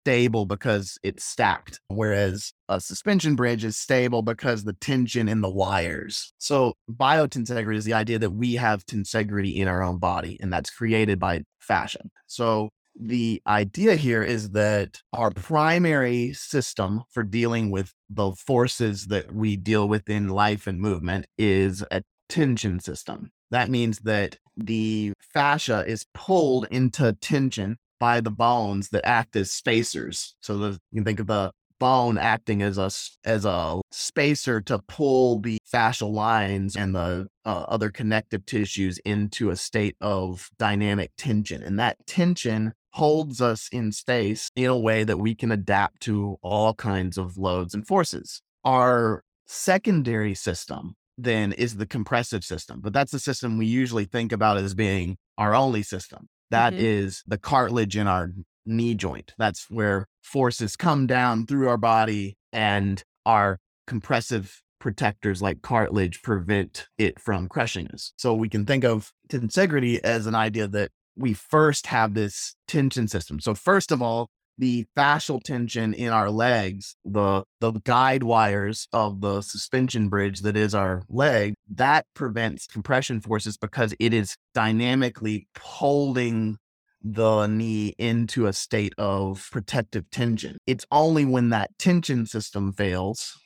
stable 0.04 0.47
because 0.47 0.99
it's 1.02 1.25
stacked, 1.25 1.80
whereas 1.88 2.52
a 2.69 2.80
suspension 2.80 3.37
bridge 3.37 3.64
is 3.64 3.76
stable 3.76 4.23
because 4.23 4.64
the 4.64 4.73
tension 4.75 5.28
in 5.28 5.40
the 5.40 5.50
wires. 5.50 6.33
So 6.38 6.75
biotensegrity 6.90 7.76
is 7.76 7.85
the 7.85 7.95
idea 7.95 8.19
that 8.19 8.30
we 8.30 8.54
have 8.54 8.87
tensegrity 8.87 9.57
in 9.57 9.69
our 9.69 9.83
own 9.83 9.99
body, 9.99 10.38
and 10.40 10.52
that's 10.52 10.71
created 10.71 11.19
by 11.19 11.42
fascia. 11.59 12.00
So 12.26 12.71
the 12.99 13.40
idea 13.47 13.95
here 13.95 14.23
is 14.23 14.50
that 14.50 14.99
our 15.12 15.30
primary 15.30 16.33
system 16.33 17.02
for 17.11 17.23
dealing 17.23 17.71
with 17.71 17.92
the 18.09 18.33
forces 18.33 19.07
that 19.07 19.33
we 19.35 19.57
deal 19.57 19.88
with 19.88 20.09
in 20.09 20.28
life 20.28 20.66
and 20.66 20.80
movement 20.80 21.26
is 21.38 21.85
a 21.90 22.02
tension 22.28 22.80
system. 22.80 23.30
That 23.50 23.71
means 23.71 24.00
that 24.00 24.38
the 24.57 25.12
fascia 25.33 25.85
is 25.87 26.07
pulled 26.14 26.66
into 26.71 27.12
tension 27.14 27.78
by 28.00 28.21
the 28.21 28.30
bones 28.30 28.88
that 28.88 29.07
act 29.07 29.37
as 29.37 29.52
spacers. 29.52 30.35
So 30.40 30.59
the, 30.59 30.71
you 30.90 30.97
can 30.97 31.04
think 31.04 31.21
of 31.21 31.28
the 31.28 31.52
bone 31.78 32.19
acting 32.19 32.62
as 32.62 32.76
a 32.78 32.90
as 33.28 33.45
a 33.45 33.80
spacer 33.90 34.61
to 34.61 34.78
pull 34.87 35.40
the 35.40 35.59
fascial 35.73 36.12
lines 36.12 36.76
and 36.76 36.95
the 36.95 37.26
uh, 37.45 37.64
other 37.69 37.90
connective 37.90 38.45
tissues 38.47 38.99
into 38.99 39.50
a 39.50 39.57
state 39.57 39.97
of 40.00 40.50
dynamic 40.59 41.11
tension, 41.16 41.62
and 41.62 41.78
that 41.78 41.97
tension 42.07 42.73
holds 42.92 43.40
us 43.40 43.69
in 43.73 43.92
space 43.92 44.50
in 44.57 44.66
a 44.66 44.78
way 44.78 45.04
that 45.04 45.19
we 45.19 45.35
can 45.35 45.50
adapt 45.52 46.00
to 46.02 46.37
all 46.42 46.75
kinds 46.75 47.16
of 47.16 47.38
loads 47.38 47.75
and 47.75 47.87
forces. 47.87 48.42
Our 48.64 49.23
secondary 49.47 50.35
system 50.35 50.95
then 51.16 51.52
is 51.52 51.76
the 51.76 51.87
compressive 51.87 52.45
system, 52.45 52.80
but 52.80 52.92
that's 52.92 53.12
the 53.12 53.19
system 53.19 53.59
we 53.59 53.66
usually 53.66 54.04
think 54.04 54.33
about 54.33 54.57
as 54.57 54.75
being 54.75 55.16
our 55.38 55.54
only 55.54 55.83
system. 55.83 56.28
That 56.50 56.73
Mhm. 56.73 56.78
is 56.78 57.23
the 57.26 57.38
cartilage 57.38 57.97
in 57.97 58.07
our 58.07 58.33
knee 58.66 58.95
joint. 58.95 59.35
That's 59.38 59.66
where 59.71 60.07
forces 60.23 60.76
come 60.76 61.07
down 61.07 61.47
through 61.47 61.69
our 61.69 61.76
body 61.76 62.37
and 62.52 63.02
our 63.25 63.59
compressive 63.87 64.62
protectors 64.78 65.42
like 65.42 65.62
cartilage 65.62 66.23
prevent 66.23 66.88
it 66.97 67.21
from 67.21 67.49
crushing 67.49 67.88
us. 67.88 68.12
So 68.16 68.35
we 68.35 68.49
can 68.49 68.64
think 68.64 68.85
of 68.85 69.12
tensegrity 69.28 69.99
as 70.00 70.26
an 70.26 70.35
idea 70.35 70.66
that 70.69 70.90
we 71.16 71.35
first 71.35 71.88
have 71.88 72.14
this 72.14 72.54
tension 72.66 73.07
system. 73.09 73.40
So 73.40 73.54
first 73.54 73.92
of 73.92 74.00
all, 74.00 74.30
the 74.61 74.87
fascial 74.97 75.43
tension 75.43 75.95
in 75.95 76.12
our 76.12 76.31
legs, 76.31 76.97
the 77.05 77.45
the 77.61 77.73
guide 77.85 78.23
wires 78.25 78.88
of 78.93 79.21
the 79.23 79.43
suspension 79.43 80.09
bridge 80.09 80.40
that 80.43 80.57
is 80.57 80.75
our 80.75 81.02
leg, 81.09 81.55
that 81.69 82.07
prevents 82.14 82.67
compression 82.67 83.21
forces 83.21 83.57
because 83.57 83.95
it 84.00 84.14
is 84.14 84.37
dynamically 84.55 85.49
holding 85.61 86.59
the 87.02 87.47
knee 87.47 87.95
into 87.99 88.47
a 88.47 88.52
state 88.52 88.95
of 88.99 89.49
protective 89.52 90.11
tension. 90.11 90.59
It's 90.67 90.87
only 90.93 91.25
when 91.25 91.50
that 91.50 91.71
tension 91.79 92.26
system 92.26 92.73
fails, 92.73 93.38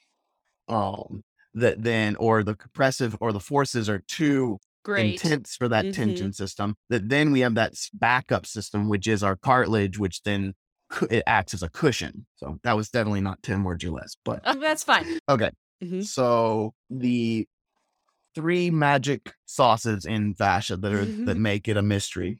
um, 0.69 1.23
that 1.55 1.83
then 1.83 2.17
or 2.17 2.43
the 2.43 2.55
compressive 2.57 3.17
or 3.21 3.33
the 3.33 3.41
forces 3.41 3.89
are 3.89 4.03
too 4.09 4.59
Great. 4.85 5.17
intense 5.17 5.57
for 5.57 5.69
that 5.69 5.87
Mhm. 5.87 5.93
tension 5.93 6.33
system 6.33 6.77
that 6.89 7.09
then 7.09 7.33
we 7.33 7.41
have 7.41 7.57
that 7.57 7.75
backup 7.95 8.47
system 8.47 8.89
which 8.89 9.09
is 9.09 9.25
our 9.25 9.37
cartilage 9.37 9.99
which 9.99 10.23
then 10.23 10.55
it 11.11 11.23
acts 11.27 11.55
as 11.55 11.63
a 11.63 11.69
cushion 11.69 12.27
so 12.37 12.59
that 12.63 12.77
was 12.77 12.89
definitely 12.91 13.21
not 13.21 13.43
10 13.43 13.65
words 13.65 13.85
or 13.85 13.91
less 13.91 14.17
but 14.25 14.41
Uh, 14.45 14.55
that's 14.55 14.83
fine. 14.85 15.07
okay 15.29 15.51
Mhm. 15.83 16.05
so 16.05 16.73
the 16.91 17.47
three 18.35 18.71
magic 18.71 19.33
sauces 19.47 20.05
in 20.07 20.35
fascia 20.35 20.77
that 20.77 20.93
are 20.93 21.05
that 21.27 21.37
make 21.37 21.69
it 21.69 21.77
a 21.77 21.83
mystery 21.83 22.39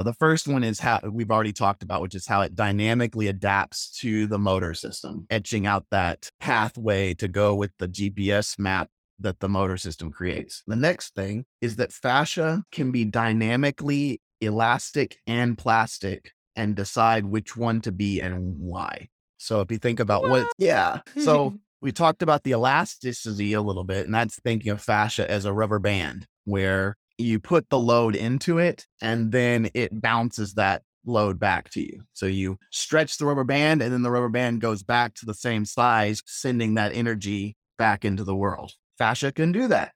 the 0.00 0.14
first 0.14 0.46
one 0.46 0.62
is 0.62 0.78
how 0.78 1.00
we've 1.10 1.30
already 1.30 1.52
talked 1.52 1.82
about 1.82 2.00
which 2.00 2.14
is 2.14 2.26
how 2.26 2.40
it 2.42 2.54
dynamically 2.54 3.26
adapts 3.26 3.90
to 4.00 4.26
the 4.26 4.38
motor 4.38 4.72
system 4.74 5.26
etching 5.30 5.66
out 5.66 5.84
that 5.90 6.30
pathway 6.40 7.14
to 7.14 7.26
go 7.28 7.54
with 7.54 7.72
the 7.78 7.88
gps 7.88 8.58
map 8.58 8.88
that 9.20 9.40
the 9.40 9.48
motor 9.48 9.76
system 9.76 10.12
creates. 10.12 10.62
The 10.68 10.76
next 10.76 11.12
thing 11.16 11.44
is 11.60 11.74
that 11.76 11.92
fascia 11.92 12.62
can 12.70 12.92
be 12.92 13.04
dynamically 13.04 14.20
elastic 14.40 15.18
and 15.26 15.58
plastic 15.58 16.30
and 16.58 16.74
decide 16.74 17.24
which 17.24 17.56
one 17.56 17.80
to 17.82 17.92
be 17.92 18.20
and 18.20 18.58
why. 18.58 19.08
So 19.38 19.60
if 19.60 19.70
you 19.70 19.78
think 19.78 20.00
about 20.00 20.28
what, 20.28 20.46
yeah. 20.58 21.00
So 21.22 21.54
we 21.80 21.92
talked 21.92 22.22
about 22.22 22.42
the 22.42 22.50
elasticity 22.50 23.52
a 23.52 23.62
little 23.62 23.84
bit, 23.84 24.04
and 24.04 24.14
that's 24.14 24.38
thinking 24.40 24.72
of 24.72 24.82
fascia 24.82 25.30
as 25.30 25.44
a 25.44 25.52
rubber 25.52 25.78
band 25.78 26.26
where 26.44 26.96
you 27.16 27.38
put 27.38 27.68
the 27.68 27.78
load 27.78 28.14
into 28.14 28.58
it 28.58 28.86
and 29.00 29.32
then 29.32 29.70
it 29.74 30.00
bounces 30.00 30.54
that 30.54 30.82
load 31.06 31.38
back 31.38 31.70
to 31.70 31.80
you. 31.80 32.02
So 32.12 32.26
you 32.26 32.58
stretch 32.70 33.16
the 33.16 33.26
rubber 33.26 33.44
band 33.44 33.80
and 33.80 33.92
then 33.92 34.02
the 34.02 34.10
rubber 34.10 34.28
band 34.28 34.60
goes 34.60 34.82
back 34.82 35.14
to 35.14 35.26
the 35.26 35.34
same 35.34 35.64
size, 35.64 36.22
sending 36.26 36.74
that 36.74 36.92
energy 36.92 37.56
back 37.76 38.04
into 38.04 38.24
the 38.24 38.36
world. 38.36 38.72
Fascia 38.98 39.32
can 39.32 39.52
do 39.52 39.68
that. 39.68 39.92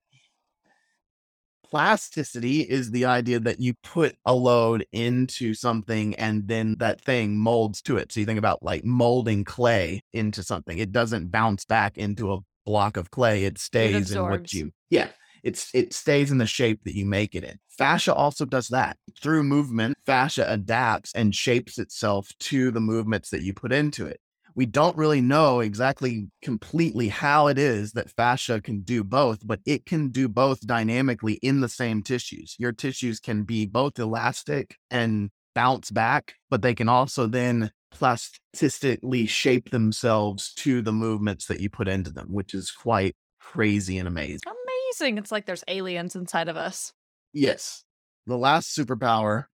Plasticity 1.72 2.60
is 2.60 2.90
the 2.90 3.06
idea 3.06 3.40
that 3.40 3.58
you 3.58 3.72
put 3.82 4.14
a 4.26 4.34
load 4.34 4.84
into 4.92 5.54
something 5.54 6.14
and 6.16 6.46
then 6.46 6.76
that 6.80 7.00
thing 7.00 7.38
molds 7.38 7.80
to 7.80 7.96
it. 7.96 8.12
So 8.12 8.20
you 8.20 8.26
think 8.26 8.38
about 8.38 8.62
like 8.62 8.84
molding 8.84 9.42
clay 9.42 10.02
into 10.12 10.42
something. 10.42 10.76
It 10.76 10.92
doesn't 10.92 11.30
bounce 11.30 11.64
back 11.64 11.96
into 11.96 12.30
a 12.30 12.40
block 12.66 12.98
of 12.98 13.10
clay. 13.10 13.44
It 13.44 13.56
stays 13.56 14.12
in 14.12 14.20
what 14.20 14.52
you 14.52 14.72
yeah. 14.90 15.08
It's 15.42 15.70
it 15.72 15.94
stays 15.94 16.30
in 16.30 16.36
the 16.36 16.46
shape 16.46 16.84
that 16.84 16.94
you 16.94 17.06
make 17.06 17.34
it 17.34 17.42
in. 17.42 17.58
Fascia 17.70 18.12
also 18.12 18.44
does 18.44 18.68
that. 18.68 18.98
Through 19.18 19.44
movement, 19.44 19.96
fascia 20.04 20.44
adapts 20.52 21.10
and 21.14 21.34
shapes 21.34 21.78
itself 21.78 22.28
to 22.40 22.70
the 22.70 22.80
movements 22.80 23.30
that 23.30 23.40
you 23.40 23.54
put 23.54 23.72
into 23.72 24.04
it 24.04 24.20
we 24.54 24.66
don't 24.66 24.96
really 24.96 25.20
know 25.20 25.60
exactly 25.60 26.28
completely 26.42 27.08
how 27.08 27.46
it 27.46 27.58
is 27.58 27.92
that 27.92 28.10
fascia 28.10 28.60
can 28.60 28.80
do 28.80 29.02
both, 29.04 29.46
but 29.46 29.60
it 29.66 29.86
can 29.86 30.08
do 30.08 30.28
both 30.28 30.66
dynamically 30.66 31.34
in 31.34 31.60
the 31.60 31.68
same 31.68 32.02
tissues. 32.02 32.56
Your 32.58 32.72
tissues 32.72 33.20
can 33.20 33.44
be 33.44 33.66
both 33.66 33.98
elastic 33.98 34.76
and 34.90 35.30
bounce 35.54 35.90
back, 35.90 36.34
but 36.50 36.62
they 36.62 36.74
can 36.74 36.88
also 36.88 37.26
then 37.26 37.70
plastically 37.90 39.26
shape 39.26 39.70
themselves 39.70 40.52
to 40.54 40.82
the 40.82 40.92
movements 40.92 41.46
that 41.46 41.60
you 41.60 41.68
put 41.68 41.88
into 41.88 42.10
them, 42.10 42.28
which 42.32 42.54
is 42.54 42.70
quite 42.70 43.14
crazy 43.40 43.98
and 43.98 44.08
amazing. 44.08 44.40
Amazing. 44.46 45.18
It's 45.18 45.32
like 45.32 45.46
there's 45.46 45.64
aliens 45.68 46.16
inside 46.16 46.48
of 46.48 46.56
us. 46.56 46.92
Yes. 47.32 47.84
The 48.26 48.38
last 48.38 48.76
superpower 48.76 49.46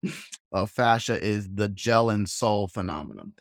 of 0.53 0.71
fascia 0.71 1.23
is 1.23 1.49
the 1.53 1.69
gel 1.69 2.11
and 2.11 2.29
sol 2.29 2.69
phenomenon 2.69 3.33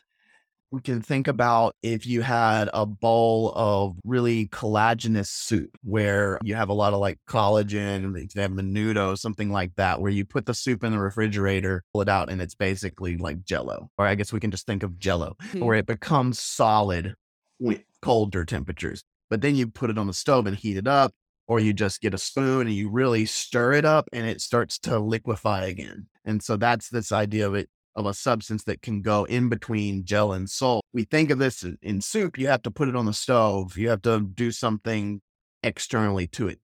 we 0.70 0.80
can 0.82 1.00
think 1.00 1.28
about 1.28 1.74
if 1.82 2.06
you 2.06 2.20
had 2.20 2.68
a 2.74 2.84
bowl 2.84 3.52
of 3.56 3.96
really 4.04 4.48
collagenous 4.48 5.28
soup 5.28 5.70
where 5.82 6.38
you 6.44 6.54
have 6.54 6.68
a 6.68 6.74
lot 6.74 6.92
of 6.92 7.00
like 7.00 7.18
collagen, 7.28 8.20
you 8.20 8.28
can 8.28 8.42
have 8.42 8.50
menudo, 8.50 9.16
something 9.16 9.50
like 9.50 9.74
that, 9.76 10.00
where 10.00 10.10
you 10.10 10.24
put 10.24 10.46
the 10.46 10.54
soup 10.54 10.84
in 10.84 10.92
the 10.92 10.98
refrigerator, 10.98 11.84
pull 11.92 12.02
it 12.02 12.08
out, 12.08 12.30
and 12.30 12.42
it's 12.42 12.54
basically 12.54 13.16
like 13.16 13.44
jello. 13.44 13.90
Or 13.96 14.06
I 14.06 14.14
guess 14.14 14.32
we 14.32 14.40
can 14.40 14.50
just 14.50 14.66
think 14.66 14.82
of 14.82 14.98
jello, 14.98 15.36
Hmm. 15.52 15.64
where 15.64 15.76
it 15.76 15.86
becomes 15.86 16.38
solid 16.38 17.14
with 17.58 17.82
colder 18.02 18.44
temperatures. 18.44 19.02
But 19.30 19.40
then 19.40 19.56
you 19.56 19.68
put 19.68 19.90
it 19.90 19.98
on 19.98 20.06
the 20.06 20.12
stove 20.14 20.46
and 20.46 20.56
heat 20.56 20.76
it 20.76 20.86
up, 20.86 21.12
or 21.46 21.60
you 21.60 21.72
just 21.72 22.02
get 22.02 22.12
a 22.12 22.18
spoon 22.18 22.66
and 22.66 22.76
you 22.76 22.90
really 22.90 23.24
stir 23.24 23.72
it 23.72 23.86
up 23.86 24.06
and 24.12 24.26
it 24.26 24.42
starts 24.42 24.78
to 24.80 24.98
liquefy 24.98 25.64
again. 25.64 26.08
And 26.24 26.42
so 26.42 26.58
that's 26.58 26.90
this 26.90 27.10
idea 27.10 27.46
of 27.46 27.54
it 27.54 27.70
of 27.98 28.06
a 28.06 28.14
substance 28.14 28.62
that 28.62 28.80
can 28.80 29.02
go 29.02 29.24
in 29.24 29.48
between 29.48 30.04
gel 30.04 30.32
and 30.32 30.48
salt. 30.48 30.84
We 30.92 31.02
think 31.02 31.30
of 31.30 31.38
this 31.38 31.64
in- 31.82 32.00
soup, 32.00 32.38
you 32.38 32.46
have 32.46 32.62
to 32.62 32.70
put 32.70 32.88
it 32.88 32.94
on 32.94 33.06
the 33.06 33.12
stove, 33.12 33.76
you 33.76 33.88
have 33.90 34.02
to 34.02 34.20
do 34.20 34.52
something 34.52 35.20
externally 35.64 36.28
to 36.28 36.46
it. 36.46 36.60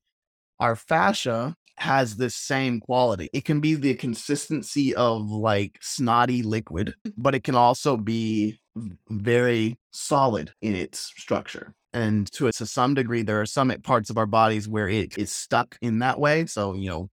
Our 0.61 0.77
fascia 0.77 1.57
has 1.79 2.17
this 2.17 2.37
same 2.37 2.79
quality. 2.79 3.29
It 3.33 3.45
can 3.45 3.61
be 3.61 3.75
the 3.75 3.95
consistency 3.95 4.95
of 4.95 5.29
like 5.29 5.77
snotty 5.81 6.45
liquid, 6.45 6.95
but 7.17 7.35
it 7.35 7.43
can 7.43 7.57
also 7.57 7.97
be 7.97 8.61
very 9.09 9.77
solid 9.93 10.53
in 10.63 10.77
its 10.77 11.01
structure. 11.17 11.75
And 11.93 12.31
to, 12.33 12.53
to 12.53 12.67
some 12.67 12.95
degree, 12.95 13.23
there 13.23 13.41
are 13.41 13.47
some 13.47 13.71
parts 13.83 14.09
of 14.09 14.19
our 14.19 14.27
bodies 14.27 14.69
where 14.69 14.89
it 14.89 15.19
is 15.19 15.33
stuck 15.33 15.77
in 15.83 15.99
that 15.99 16.21
way. 16.21 16.47
So, 16.47 16.75
you 16.75 16.89
know, 16.91 17.11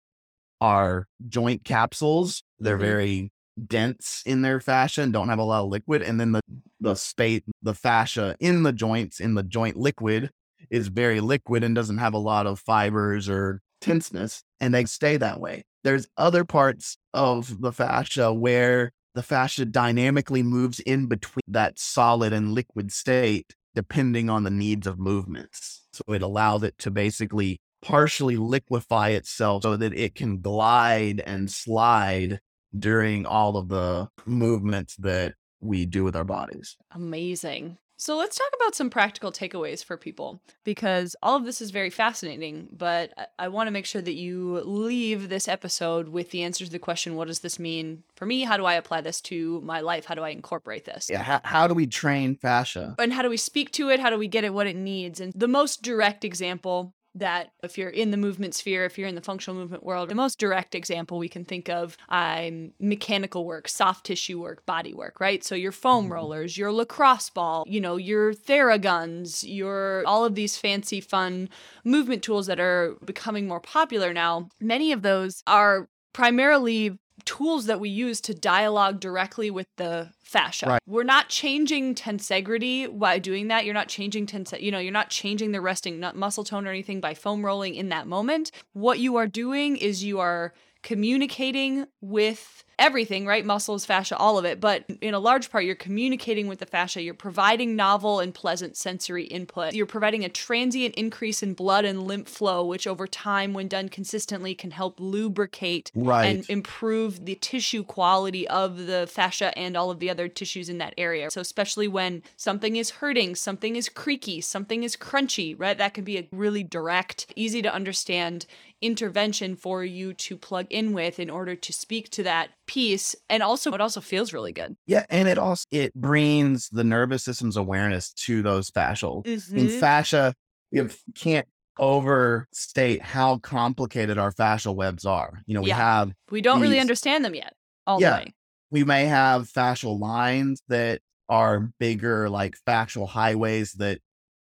our 0.60 1.08
joint 1.30 1.64
capsules, 1.64 2.44
they're 2.60 2.78
Mhm. 2.78 2.82
very 2.82 3.32
dense 3.68 4.24
in 4.26 4.42
their 4.42 4.60
fascia 4.60 5.02
and 5.02 5.14
don't 5.14 5.30
have 5.30 5.40
a 5.40 5.44
lot 5.44 5.64
of 5.64 5.70
liquid. 5.70 6.02
And 6.02 6.20
then 6.20 6.32
the 6.32 6.42
the 6.80 6.96
space, 6.96 7.42
the 7.62 7.74
fascia 7.74 8.36
in 8.40 8.64
the 8.64 8.72
joints, 8.74 9.20
in 9.20 9.36
the 9.36 9.44
joint 9.44 9.76
liquid, 9.78 10.30
is 10.70 10.88
very 10.88 11.20
liquid 11.20 11.64
and 11.64 11.76
doesn't 11.76 11.98
have 11.98 12.14
a 12.14 12.20
lot 12.20 12.48
of 12.48 12.60
fibers 12.60 13.30
or 13.30 13.62
tenseness, 13.82 14.44
and 14.60 14.74
they 14.74 14.86
stay 14.86 15.18
that 15.18 15.40
way. 15.40 15.64
There's 15.84 16.08
other 16.18 16.44
parts 16.44 16.98
of 17.14 17.62
the 17.62 17.72
fascia 17.72 18.34
where 18.34 18.92
the 19.16 19.24
fascia 19.24 19.66
dynamically 19.66 20.44
moves 20.44 20.80
in 20.82 21.08
between 21.08 21.42
that 21.48 21.80
solid 21.80 22.34
and 22.34 22.54
liquid 22.54 22.92
state 22.92 23.56
depending 23.76 24.30
on 24.30 24.44
the 24.44 24.50
needs 24.50 24.88
of 24.88 25.00
movements. 25.00 25.86
So 25.94 26.04
it 26.14 26.22
allows 26.22 26.64
it 26.64 26.78
to 26.80 26.92
basically 26.92 27.60
partially 27.82 28.36
liquefy 28.36 29.10
itself 29.10 29.64
so 29.64 29.78
that 29.78 29.94
it 29.94 30.16
can 30.16 30.42
glide 30.42 31.22
and 31.22 31.50
slide 31.50 32.40
during 32.78 33.26
all 33.26 33.58
of 33.58 33.68
the 33.68 34.10
movements 34.26 34.96
that 34.98 35.34
we 35.62 35.86
do 35.86 36.04
with 36.04 36.16
our 36.16 36.24
bodies. 36.24 36.78
Amazing. 36.92 37.78
So 38.02 38.16
let's 38.16 38.38
talk 38.38 38.48
about 38.56 38.76
some 38.76 38.90
practical 38.90 39.30
takeaways 39.30 39.84
for 39.84 39.98
people 39.98 40.40
because 40.64 41.18
all 41.22 41.36
of 41.36 41.44
this 41.44 41.60
is 41.60 41.70
very 41.70 41.90
fascinating, 41.90 42.70
but 42.72 43.12
I, 43.38 43.50
want 43.50 43.68
to 43.68 43.72
make 43.72 43.86
sure 43.86 44.02
that 44.02 44.14
you 44.14 44.62
leave 44.64 45.28
this 45.28 45.50
episode 45.50 46.08
with 46.08 46.32
the 46.32 46.44
answer 46.44 46.64
to 46.64 46.72
the 46.72 46.80
question 46.80 47.16
what 47.16 47.28
does 47.28 47.42
this 47.42 47.60
mean 47.60 48.04
for 48.16 48.26
me? 48.26 48.44
How 48.44 48.56
do 48.56 48.64
I 48.64 48.76
apply 48.76 49.02
this 49.02 49.20
to 49.24 49.60
my 49.66 49.82
life? 49.82 50.06
How 50.06 50.16
do 50.16 50.24
I 50.24 50.30
incorporate 50.30 50.86
this? 50.86 51.10
Yeah, 51.12 51.24
how, 51.24 51.42
how 51.44 51.68
do 51.68 51.74
we 51.74 51.88
train 51.88 52.38
fascia? 52.38 52.96
And 52.98 53.12
how 53.12 53.22
do 53.22 53.30
we 53.30 53.36
speak 53.36 53.72
to 53.74 53.90
it? 53.90 54.00
How 54.00 54.10
do 54.10 54.18
we 54.18 54.30
get 54.30 54.46
it 54.46 54.54
what 54.54 54.66
it 54.66 54.78
needs? 54.78 55.20
And 55.20 55.34
the 55.36 55.50
most 55.50 55.82
direct 55.82 56.24
example 56.24 56.94
that 57.16 57.52
if 57.64 57.78
you're 57.78 57.90
in 57.90 58.12
the 58.12 58.18
movement 58.18 58.54
sphere, 58.56 58.86
if 58.86 58.98
you're 58.98 59.08
in 59.08 59.16
the 59.16 59.22
functional 59.22 59.60
movement 59.60 59.84
world, 59.84 60.10
the 60.10 60.16
most 60.16 60.40
direct 60.40 60.76
example 60.76 61.18
we 61.18 61.28
can 61.30 61.44
think 61.44 61.70
of 61.70 61.98
um, 62.10 62.72
mechanical 62.80 63.46
work, 63.46 63.68
soft 63.68 64.06
tissue 64.06 64.40
work, 64.40 64.66
body 64.66 64.94
work, 64.94 65.20
right? 65.20 65.44
So 65.44 65.56
your 65.56 65.72
foam 65.72 66.08
Mhm. 66.08 66.12
rollers, 66.12 66.58
your 66.58 66.72
lacrosse 66.72 67.30
ball, 67.30 67.66
you 67.68 67.82
know, 67.82 67.98
your 67.98 68.34
Theraguns, 68.34 69.44
your 69.48 70.04
all 70.06 70.24
of 70.26 70.36
these 70.36 70.58
fancy, 70.58 71.02
fun 71.02 71.50
movement 71.84 72.24
tools 72.24 72.48
that 72.48 72.60
are 72.60 72.96
becoming 73.04 73.48
more 73.48 73.60
popular 73.60 74.14
now. 74.14 74.50
Many 74.62 74.92
of 74.92 75.02
those 75.02 75.42
are 75.48 75.90
primarily 76.14 76.98
tools 77.30 77.68
that 77.68 77.80
we 77.80 77.90
use 77.90 78.20
to 78.20 78.34
dialogue 78.34 79.00
directly 79.00 79.52
with 79.52 79.68
the 79.78 80.10
fascia. 80.24 80.66
Right. 80.66 80.82
We're 80.88 81.04
not 81.04 81.30
changing 81.30 81.94
tensegrity 81.94 82.98
by 82.98 83.20
doing 83.20 83.50
that. 83.50 83.66
You're 83.66 83.76
not 83.76 83.88
changing 83.88 84.26
tense, 84.26 84.52
you 84.60 84.72
know, 84.72 84.80
you're 84.80 84.92
not 84.92 85.12
changing 85.12 85.52
the 85.52 85.62
resting 85.62 86.00
nut 86.00 86.16
muscle 86.16 86.44
tone 86.44 86.66
or 86.66 86.72
anything 86.72 87.00
by 87.00 87.14
foam 87.14 87.46
rolling 87.46 87.76
in 87.76 87.90
that 87.90 88.08
moment. 88.08 88.50
What 88.74 88.98
you 88.98 89.16
are 89.18 89.28
doing 89.28 89.78
is 89.78 90.04
you 90.04 90.20
are 90.20 90.56
communicating 90.82 91.86
with 92.02 92.64
everything, 92.80 93.26
right? 93.26 93.46
Muscles, 93.46 93.86
fascia, 93.86 94.16
all 94.16 94.38
of 94.38 94.46
it. 94.46 94.62
But 94.62 94.86
in 95.02 95.14
a 95.14 95.20
large 95.20 95.52
part, 95.52 95.66
you're 95.66 95.76
communicating 95.76 96.48
with 96.48 96.60
the 96.60 96.66
fascia. 96.66 97.02
You're 97.02 97.14
providing 97.14 97.76
novel 97.76 98.22
and 98.22 98.34
pleasant 98.34 98.78
sensory 98.78 99.26
input. 99.26 99.74
You're 99.74 99.86
providing 99.86 100.24
a 100.24 100.30
transient 100.30 100.96
increase 100.96 101.44
in 101.44 101.54
blood 101.54 101.84
and 101.84 102.04
lymph 102.04 102.30
flow, 102.30 102.66
which 102.66 102.88
over 102.88 103.06
time, 103.06 103.54
when 103.54 103.68
done 103.68 103.90
consistently, 103.90 104.56
can 104.56 104.72
help 104.72 104.98
lubricate 105.00 105.92
Right. 105.94 106.26
and 106.26 106.50
improve 106.50 107.26
the 107.26 107.36
tissue 107.36 107.84
quality 107.84 108.48
of 108.48 108.86
the 108.86 109.08
fascia 109.08 109.58
and 109.58 109.76
all 109.76 109.92
of 109.92 110.00
the 110.00 110.10
other 110.10 110.30
tissues 110.30 110.70
in 110.70 110.78
that 110.78 110.94
area. 110.98 111.30
So, 111.32 111.42
especially 111.42 111.90
when 111.90 112.24
something 112.38 112.78
is 112.78 112.92
hurting, 112.92 113.36
something 113.36 113.76
is 113.76 113.90
creaky, 113.90 114.40
something 114.40 114.84
is 114.84 114.96
crunchy, 114.96 115.54
right? 115.58 115.78
That 115.78 115.94
can 115.94 116.06
be 116.06 116.18
a 116.18 116.28
really 116.32 116.64
direct, 116.64 117.26
easy 117.36 117.62
to 117.62 117.74
understand 117.74 118.46
intervention 118.82 119.56
for 119.56 119.84
you 119.84 120.14
to 120.14 120.38
plug 120.38 120.68
in 120.70 120.94
with 120.94 121.20
in 121.20 121.30
order 121.30 121.56
to 121.56 121.74
speak 121.74 122.10
to 122.10 122.24
that 122.24 122.50
piece 122.68 123.16
and 123.30 123.44
also 123.44 123.72
it 123.74 123.82
also 123.82 124.00
feels 124.02 124.34
really 124.34 124.52
good 124.52 124.76
Yeah, 124.86 125.06
and 125.10 125.28
it 125.28 125.38
also 125.38 125.66
it 125.72 125.94
brings 125.94 126.70
the 126.70 126.84
nervous 126.84 127.24
system's 127.24 127.58
awareness 127.58 128.12
to 128.14 128.42
those 128.42 128.72
fascial. 128.72 129.26
In 129.56 129.68
Mhm. 129.68 129.80
fascia, 129.80 130.34
you 130.72 130.90
can't 131.16 131.48
overstate 131.78 133.02
how 133.02 133.38
complicated 133.40 134.18
our 134.18 134.32
fascial 134.32 134.76
webs 134.76 135.06
are. 135.06 135.42
You 135.46 135.56
know, 135.56 135.62
we 135.62 135.70
Yeah. 135.70 135.78
have 135.78 136.12
we 136.32 136.42
don't 136.42 136.62
really 136.62 136.80
understand 136.80 137.26
them 137.26 137.36
yet 137.36 137.56
all 137.88 138.00
Yeah. 138.00 138.12
the 138.12 138.16
way 138.26 138.34
we 138.72 138.84
may 138.84 139.06
have 139.06 139.50
fascial 139.50 140.00
lines 140.00 140.62
that 140.68 141.02
are 141.28 141.72
bigger, 141.80 142.30
like 142.30 142.56
fascial 142.68 143.08
highways 143.08 143.74
that 143.74 144.00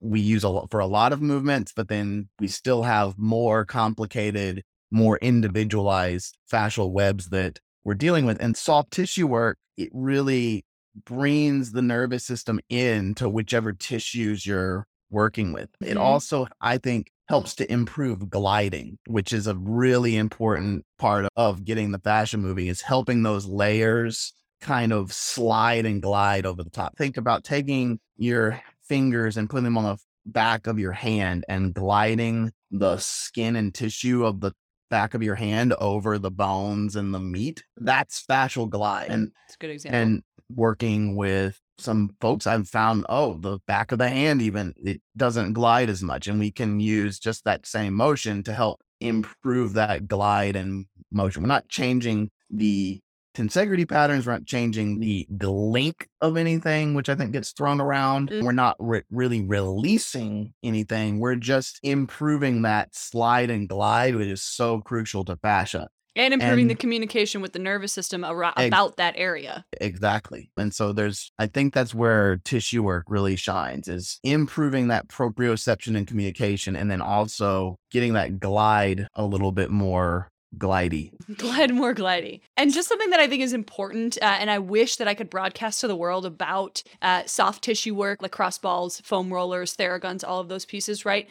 we 0.05 0.19
use 0.21 0.43
a 0.43 0.49
lot 0.49 0.69
for 0.71 0.79
a 0.79 0.85
lot 0.87 1.13
of 1.13 1.21
movements, 1.21 1.71
but 1.75 1.87
then 1.87 2.29
we 2.39 2.47
still 2.47 2.83
have 2.83 3.17
more 3.17 3.65
complicated, 3.65 4.63
more 4.91 5.17
individualized 5.17 6.37
fascial 6.51 6.91
webs 6.91 7.29
that 7.29 7.59
we're 7.83 7.95
dealing 7.95 8.25
with. 8.25 8.41
And 8.41 8.55
soft 8.55 8.91
tissue 8.91 9.27
work, 9.27 9.57
it 9.77 9.89
really 9.93 10.65
brings 11.05 11.71
the 11.71 11.81
nervous 11.81 12.25
system 12.25 12.59
into 12.69 13.27
whichever 13.29 13.73
tissues 13.73 14.45
you're 14.45 14.87
working 15.09 15.53
with. 15.53 15.69
It 15.81 15.97
Mhm. 15.97 16.01
also, 16.01 16.47
I 16.61 16.77
think, 16.77 17.11
helps 17.27 17.55
to 17.55 17.71
improve 17.71 18.29
gliding, 18.29 18.97
which 19.07 19.33
is 19.33 19.47
a 19.47 19.55
really 19.55 20.15
important 20.15 20.85
part 20.99 21.27
of 21.35 21.65
getting 21.65 21.91
the 21.91 21.99
fascia 21.99 22.37
moving, 22.37 22.67
is 22.67 22.81
helping 22.81 23.23
those 23.23 23.45
layers 23.45 24.33
kind 24.61 24.93
of 24.93 25.11
slide 25.11 25.85
and 25.85 26.01
glide 26.01 26.45
over 26.45 26.63
the 26.63 26.69
top. 26.69 26.95
Think 26.97 27.17
about 27.17 27.43
taking 27.43 27.99
your 28.17 28.61
fingers 28.87 29.37
and 29.37 29.49
putting 29.49 29.65
them 29.65 29.77
on 29.77 29.83
the 29.83 29.97
back 30.25 30.67
of 30.67 30.79
your 30.79 30.91
hand 30.91 31.45
and 31.47 31.73
gliding 31.73 32.51
the 32.71 32.97
skin 32.97 33.55
and 33.55 33.73
tissue 33.73 34.25
of 34.25 34.41
the 34.41 34.51
back 34.89 35.13
of 35.13 35.23
your 35.23 35.35
hand 35.35 35.73
over 35.73 36.17
the 36.17 36.31
bones 36.31 36.95
and 36.95 37.13
the 37.13 37.19
meat. 37.19 37.63
That's 37.77 38.23
fascial 38.23 38.69
glide. 38.69 39.09
And 39.09 39.31
it's 39.47 39.55
a 39.55 39.57
good 39.59 39.69
example 39.71 39.99
and 39.99 40.23
working 40.49 41.15
with 41.15 41.59
some 41.77 42.15
folks 42.21 42.47
i've 42.47 42.67
found 42.67 43.05
oh 43.09 43.33
the 43.33 43.59
back 43.67 43.91
of 43.91 43.97
the 43.97 44.07
hand 44.07 44.41
even 44.41 44.73
it 44.77 45.01
doesn't 45.17 45.53
glide 45.53 45.89
as 45.89 46.01
much 46.01 46.27
and 46.27 46.39
we 46.39 46.51
can 46.51 46.79
use 46.79 47.19
just 47.19 47.43
that 47.43 47.65
same 47.65 47.93
motion 47.93 48.43
to 48.43 48.53
help 48.53 48.79
improve 49.01 49.73
that 49.73 50.07
glide 50.07 50.55
and 50.55 50.85
motion 51.11 51.41
we're 51.41 51.47
not 51.47 51.67
changing 51.67 52.29
the 52.49 53.01
tensegrity 53.35 53.87
patterns 53.87 54.25
we're 54.25 54.33
not 54.33 54.45
changing 54.45 54.99
the 54.99 55.27
the 55.29 55.51
link 55.51 56.07
of 56.21 56.37
anything 56.37 56.93
which 56.93 57.09
i 57.09 57.15
think 57.15 57.31
gets 57.31 57.51
thrown 57.51 57.81
around 57.81 58.29
Mm. 58.29 58.43
we're 58.43 58.51
not 58.51 58.75
re- 58.79 59.03
really 59.11 59.41
releasing 59.43 60.53
anything 60.63 61.19
we're 61.19 61.35
just 61.35 61.79
improving 61.83 62.61
that 62.63 62.95
slide 62.95 63.49
and 63.49 63.67
glide 63.69 64.15
which 64.15 64.27
is 64.27 64.41
so 64.41 64.79
crucial 64.81 65.25
to 65.25 65.35
fascia 65.37 65.87
and 66.17 66.33
improving 66.33 66.67
the 66.69 66.75
communication 66.75 67.41
with 67.41 67.51
the 67.51 67.59
nervous 67.59 67.91
system 67.91 68.23
ar- 68.23 68.53
Ex- 68.55 68.67
about 68.67 68.95
that 68.95 69.15
area 69.17 69.65
Exactly. 69.81 70.49
And 70.55 70.73
so 70.73 70.93
there's, 70.93 71.29
I 71.37 71.47
think 71.47 71.73
that's 71.73 71.93
where 71.93 72.37
tissue 72.45 72.83
work 72.83 73.03
really 73.09 73.35
shines 73.35 73.89
is 73.89 74.17
improving 74.23 74.87
that 74.87 75.09
proprioception 75.09 75.97
and 75.97 76.07
communication, 76.07 76.77
and 76.77 76.89
then 76.89 77.01
also 77.01 77.77
getting 77.91 78.13
that 78.13 78.39
glide 78.39 79.07
a 79.15 79.25
little 79.25 79.51
bit 79.51 79.69
more 79.71 80.29
glidey. 80.57 81.11
glide 81.37 81.73
more 81.73 81.93
glidey 81.93 82.39
and 82.57 82.73
just 82.73 82.87
something 82.87 83.09
that 83.09 83.19
i 83.19 83.27
think 83.27 83.41
is 83.41 83.53
important 83.53 84.17
uh, 84.21 84.37
and 84.39 84.49
i 84.49 84.57
wish 84.59 84.95
that 84.97 85.07
i 85.07 85.13
could 85.13 85.29
broadcast 85.29 85.81
to 85.81 85.87
the 85.87 85.95
world 85.95 86.25
about 86.25 86.81
uh, 87.01 87.23
soft 87.25 87.63
tissue 87.63 87.93
work 87.95 88.21
lacrosse 88.21 88.57
balls 88.57 89.01
foam 89.01 89.31
rollers 89.31 89.75
theraguns 89.75 90.23
all 90.27 90.39
of 90.39 90.47
those 90.49 90.65
pieces 90.65 91.05
right 91.05 91.27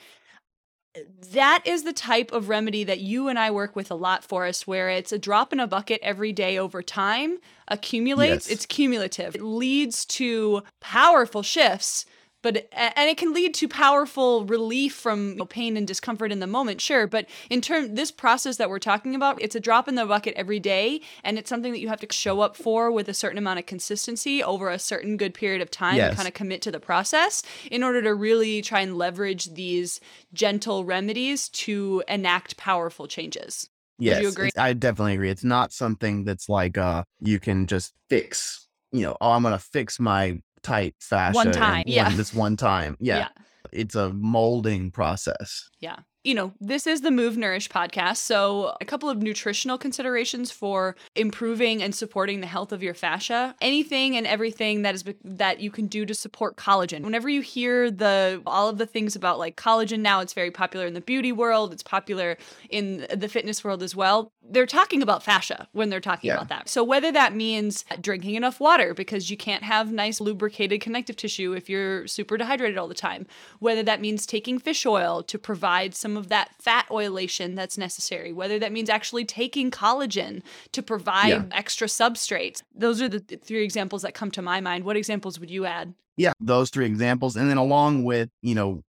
that 1.32 1.60
is 1.64 1.82
the 1.82 1.92
type 1.92 2.30
of 2.32 2.48
remedy 2.48 2.84
that 2.84 3.00
you 3.00 3.26
and 3.28 3.36
i 3.38 3.50
work 3.50 3.74
with 3.74 3.90
a 3.90 3.94
lot 3.96 4.22
for 4.22 4.46
us 4.46 4.64
where 4.66 4.88
it's 4.88 5.10
a 5.10 5.18
drop 5.18 5.52
in 5.52 5.58
a 5.58 5.66
bucket 5.66 5.98
every 6.02 6.32
day 6.32 6.56
over 6.56 6.82
time 6.82 7.38
accumulates 7.66 8.46
Yes. 8.48 8.54
it's 8.54 8.66
cumulative 8.66 9.34
it 9.34 9.42
leads 9.42 10.04
to 10.04 10.62
powerful 10.80 11.42
shifts 11.42 12.04
but 12.44 12.68
and 12.72 13.10
it 13.10 13.16
can 13.16 13.32
lead 13.32 13.54
to 13.54 13.66
powerful 13.66 14.44
relief 14.44 14.94
from 14.94 15.30
you 15.30 15.36
know, 15.36 15.44
pain 15.46 15.76
and 15.76 15.88
discomfort 15.88 16.30
in 16.30 16.38
the 16.38 16.46
moment 16.46 16.80
sure 16.80 17.08
but 17.08 17.26
in 17.50 17.60
term 17.60 17.96
this 17.96 18.12
process 18.12 18.58
that 18.58 18.70
we're 18.70 18.78
talking 18.78 19.16
about 19.16 19.40
it's 19.42 19.56
a 19.56 19.60
drop 19.60 19.88
in 19.88 19.96
the 19.96 20.06
bucket 20.06 20.34
every 20.36 20.60
day 20.60 21.00
and 21.24 21.38
it's 21.38 21.48
something 21.48 21.72
that 21.72 21.80
you 21.80 21.88
have 21.88 21.98
to 21.98 22.12
show 22.12 22.40
up 22.40 22.56
for 22.56 22.92
with 22.92 23.08
a 23.08 23.14
certain 23.14 23.38
amount 23.38 23.58
of 23.58 23.66
consistency 23.66 24.44
over 24.44 24.68
a 24.68 24.78
certain 24.78 25.16
good 25.16 25.34
period 25.34 25.60
of 25.60 25.70
time 25.70 25.96
Yes. 25.96 26.08
and 26.08 26.16
kind 26.16 26.28
of 26.28 26.34
commit 26.34 26.62
to 26.62 26.70
the 26.70 26.80
process 26.80 27.42
in 27.70 27.82
order 27.82 28.02
to 28.02 28.14
really 28.14 28.60
try 28.62 28.80
and 28.80 28.96
leverage 28.96 29.54
these 29.54 29.98
gentle 30.32 30.84
remedies 30.84 31.48
to 31.48 32.04
enact 32.06 32.56
powerful 32.56 33.08
changes 33.08 33.70
Yes. 33.98 34.36
I 34.58 34.72
definitely 34.72 35.14
agree. 35.14 35.30
It's 35.30 35.44
not 35.44 35.72
something 35.72 36.24
that's 36.24 36.48
like, 36.48 36.76
uh, 36.76 37.04
you 37.20 37.38
can 37.38 37.68
just 37.68 37.94
fix, 38.10 38.66
you 38.90 39.02
know, 39.02 39.16
oh, 39.20 39.30
I'm 39.30 39.42
going 39.42 39.52
to 39.52 39.58
fix 39.64 40.00
my 40.00 40.40
tight 40.64 40.94
fascia. 40.98 41.38
in 41.38 41.52
time, 41.52 41.84
yeah. 41.86 42.10
This 42.10 42.34
one 42.34 42.56
time. 42.56 42.96
Yeah. 42.98 43.18
Yeah. 43.18 43.28
It's 43.72 43.94
a 43.94 44.12
molding 44.12 44.90
process. 44.90 45.68
Yeah. 45.80 45.96
You 46.24 46.34
know, 46.34 46.54
this 46.58 46.86
is 46.86 47.02
the 47.02 47.10
Move 47.10 47.36
Nourish 47.36 47.68
podcast. 47.68 48.16
So, 48.16 48.74
a 48.80 48.84
couple 48.86 49.10
of 49.10 49.18
nutritional 49.22 49.76
considerations 49.76 50.50
for 50.50 50.96
improving 51.14 51.82
and 51.82 51.94
supporting 51.94 52.40
the 52.40 52.46
health 52.46 52.72
of 52.72 52.82
your 52.82 52.94
fascia. 52.94 53.54
Anything 53.60 54.16
and 54.16 54.26
everything 54.26 54.80
that 54.82 54.94
is 54.94 55.04
that 55.22 55.60
you 55.60 55.70
can 55.70 55.86
do 55.86 56.06
to 56.06 56.14
support 56.14 56.56
collagen. 56.56 57.02
Whenever 57.02 57.28
you 57.28 57.42
hear 57.42 57.90
the 57.90 58.40
all 58.46 58.70
of 58.70 58.78
the 58.78 58.86
things 58.86 59.14
about 59.14 59.38
like 59.38 59.56
collagen 59.56 60.00
now, 60.00 60.20
it's 60.20 60.32
very 60.32 60.50
popular 60.50 60.86
in 60.86 60.94
the 60.94 61.02
beauty 61.02 61.30
world, 61.30 61.74
it's 61.74 61.82
popular 61.82 62.38
in 62.70 63.06
the 63.14 63.28
fitness 63.28 63.62
world 63.62 63.82
as 63.82 63.94
well. 63.94 64.32
They're 64.42 64.64
talking 64.64 65.02
about 65.02 65.22
fascia 65.22 65.68
when 65.72 65.90
they're 65.90 66.00
talking 66.00 66.28
Yeah. 66.28 66.36
about 66.36 66.48
that. 66.48 66.70
So, 66.70 66.82
whether 66.82 67.12
that 67.12 67.34
means 67.36 67.84
drinking 68.00 68.34
enough 68.34 68.60
water 68.60 68.94
because 68.94 69.30
you 69.30 69.36
can't 69.36 69.62
have 69.62 69.92
nice 69.92 70.22
lubricated 70.22 70.80
connective 70.80 71.16
tissue 71.16 71.52
if 71.52 71.68
you're 71.68 72.06
super 72.06 72.38
dehydrated 72.38 72.78
all 72.78 72.88
the 72.88 72.94
time, 72.94 73.26
whether 73.58 73.82
that 73.82 74.00
means 74.00 74.24
taking 74.24 74.58
fish 74.58 74.86
oil 74.86 75.22
to 75.24 75.38
provide 75.38 75.94
some 75.94 76.13
of 76.16 76.28
that 76.28 76.50
fat 76.60 76.86
oilation 76.90 77.54
that's 77.54 77.76
necessary, 77.78 78.32
whether 78.32 78.58
that 78.58 78.72
means 78.72 78.88
actually 78.88 79.24
taking 79.24 79.70
collagen 79.70 80.42
to 80.72 80.82
provide 80.82 81.28
Yeah. 81.28 81.44
extra 81.52 81.86
substrates. 81.86 82.62
Those 82.74 83.00
are 83.02 83.08
the 83.08 83.20
three 83.20 83.62
examples 83.64 84.02
that 84.02 84.14
come 84.14 84.30
to 84.32 84.42
my 84.42 84.60
mind. 84.60 84.84
What 84.84 84.96
examples 84.96 85.38
would 85.40 85.50
you 85.50 85.66
add? 85.66 85.94
Yeah. 86.16 86.32
Those 86.40 86.70
three 86.70 86.86
examples. 86.86 87.36
And 87.36 87.50
then 87.50 87.56
along 87.56 88.04
with, 88.04 88.28
you 88.42 88.54
know, 88.54 88.82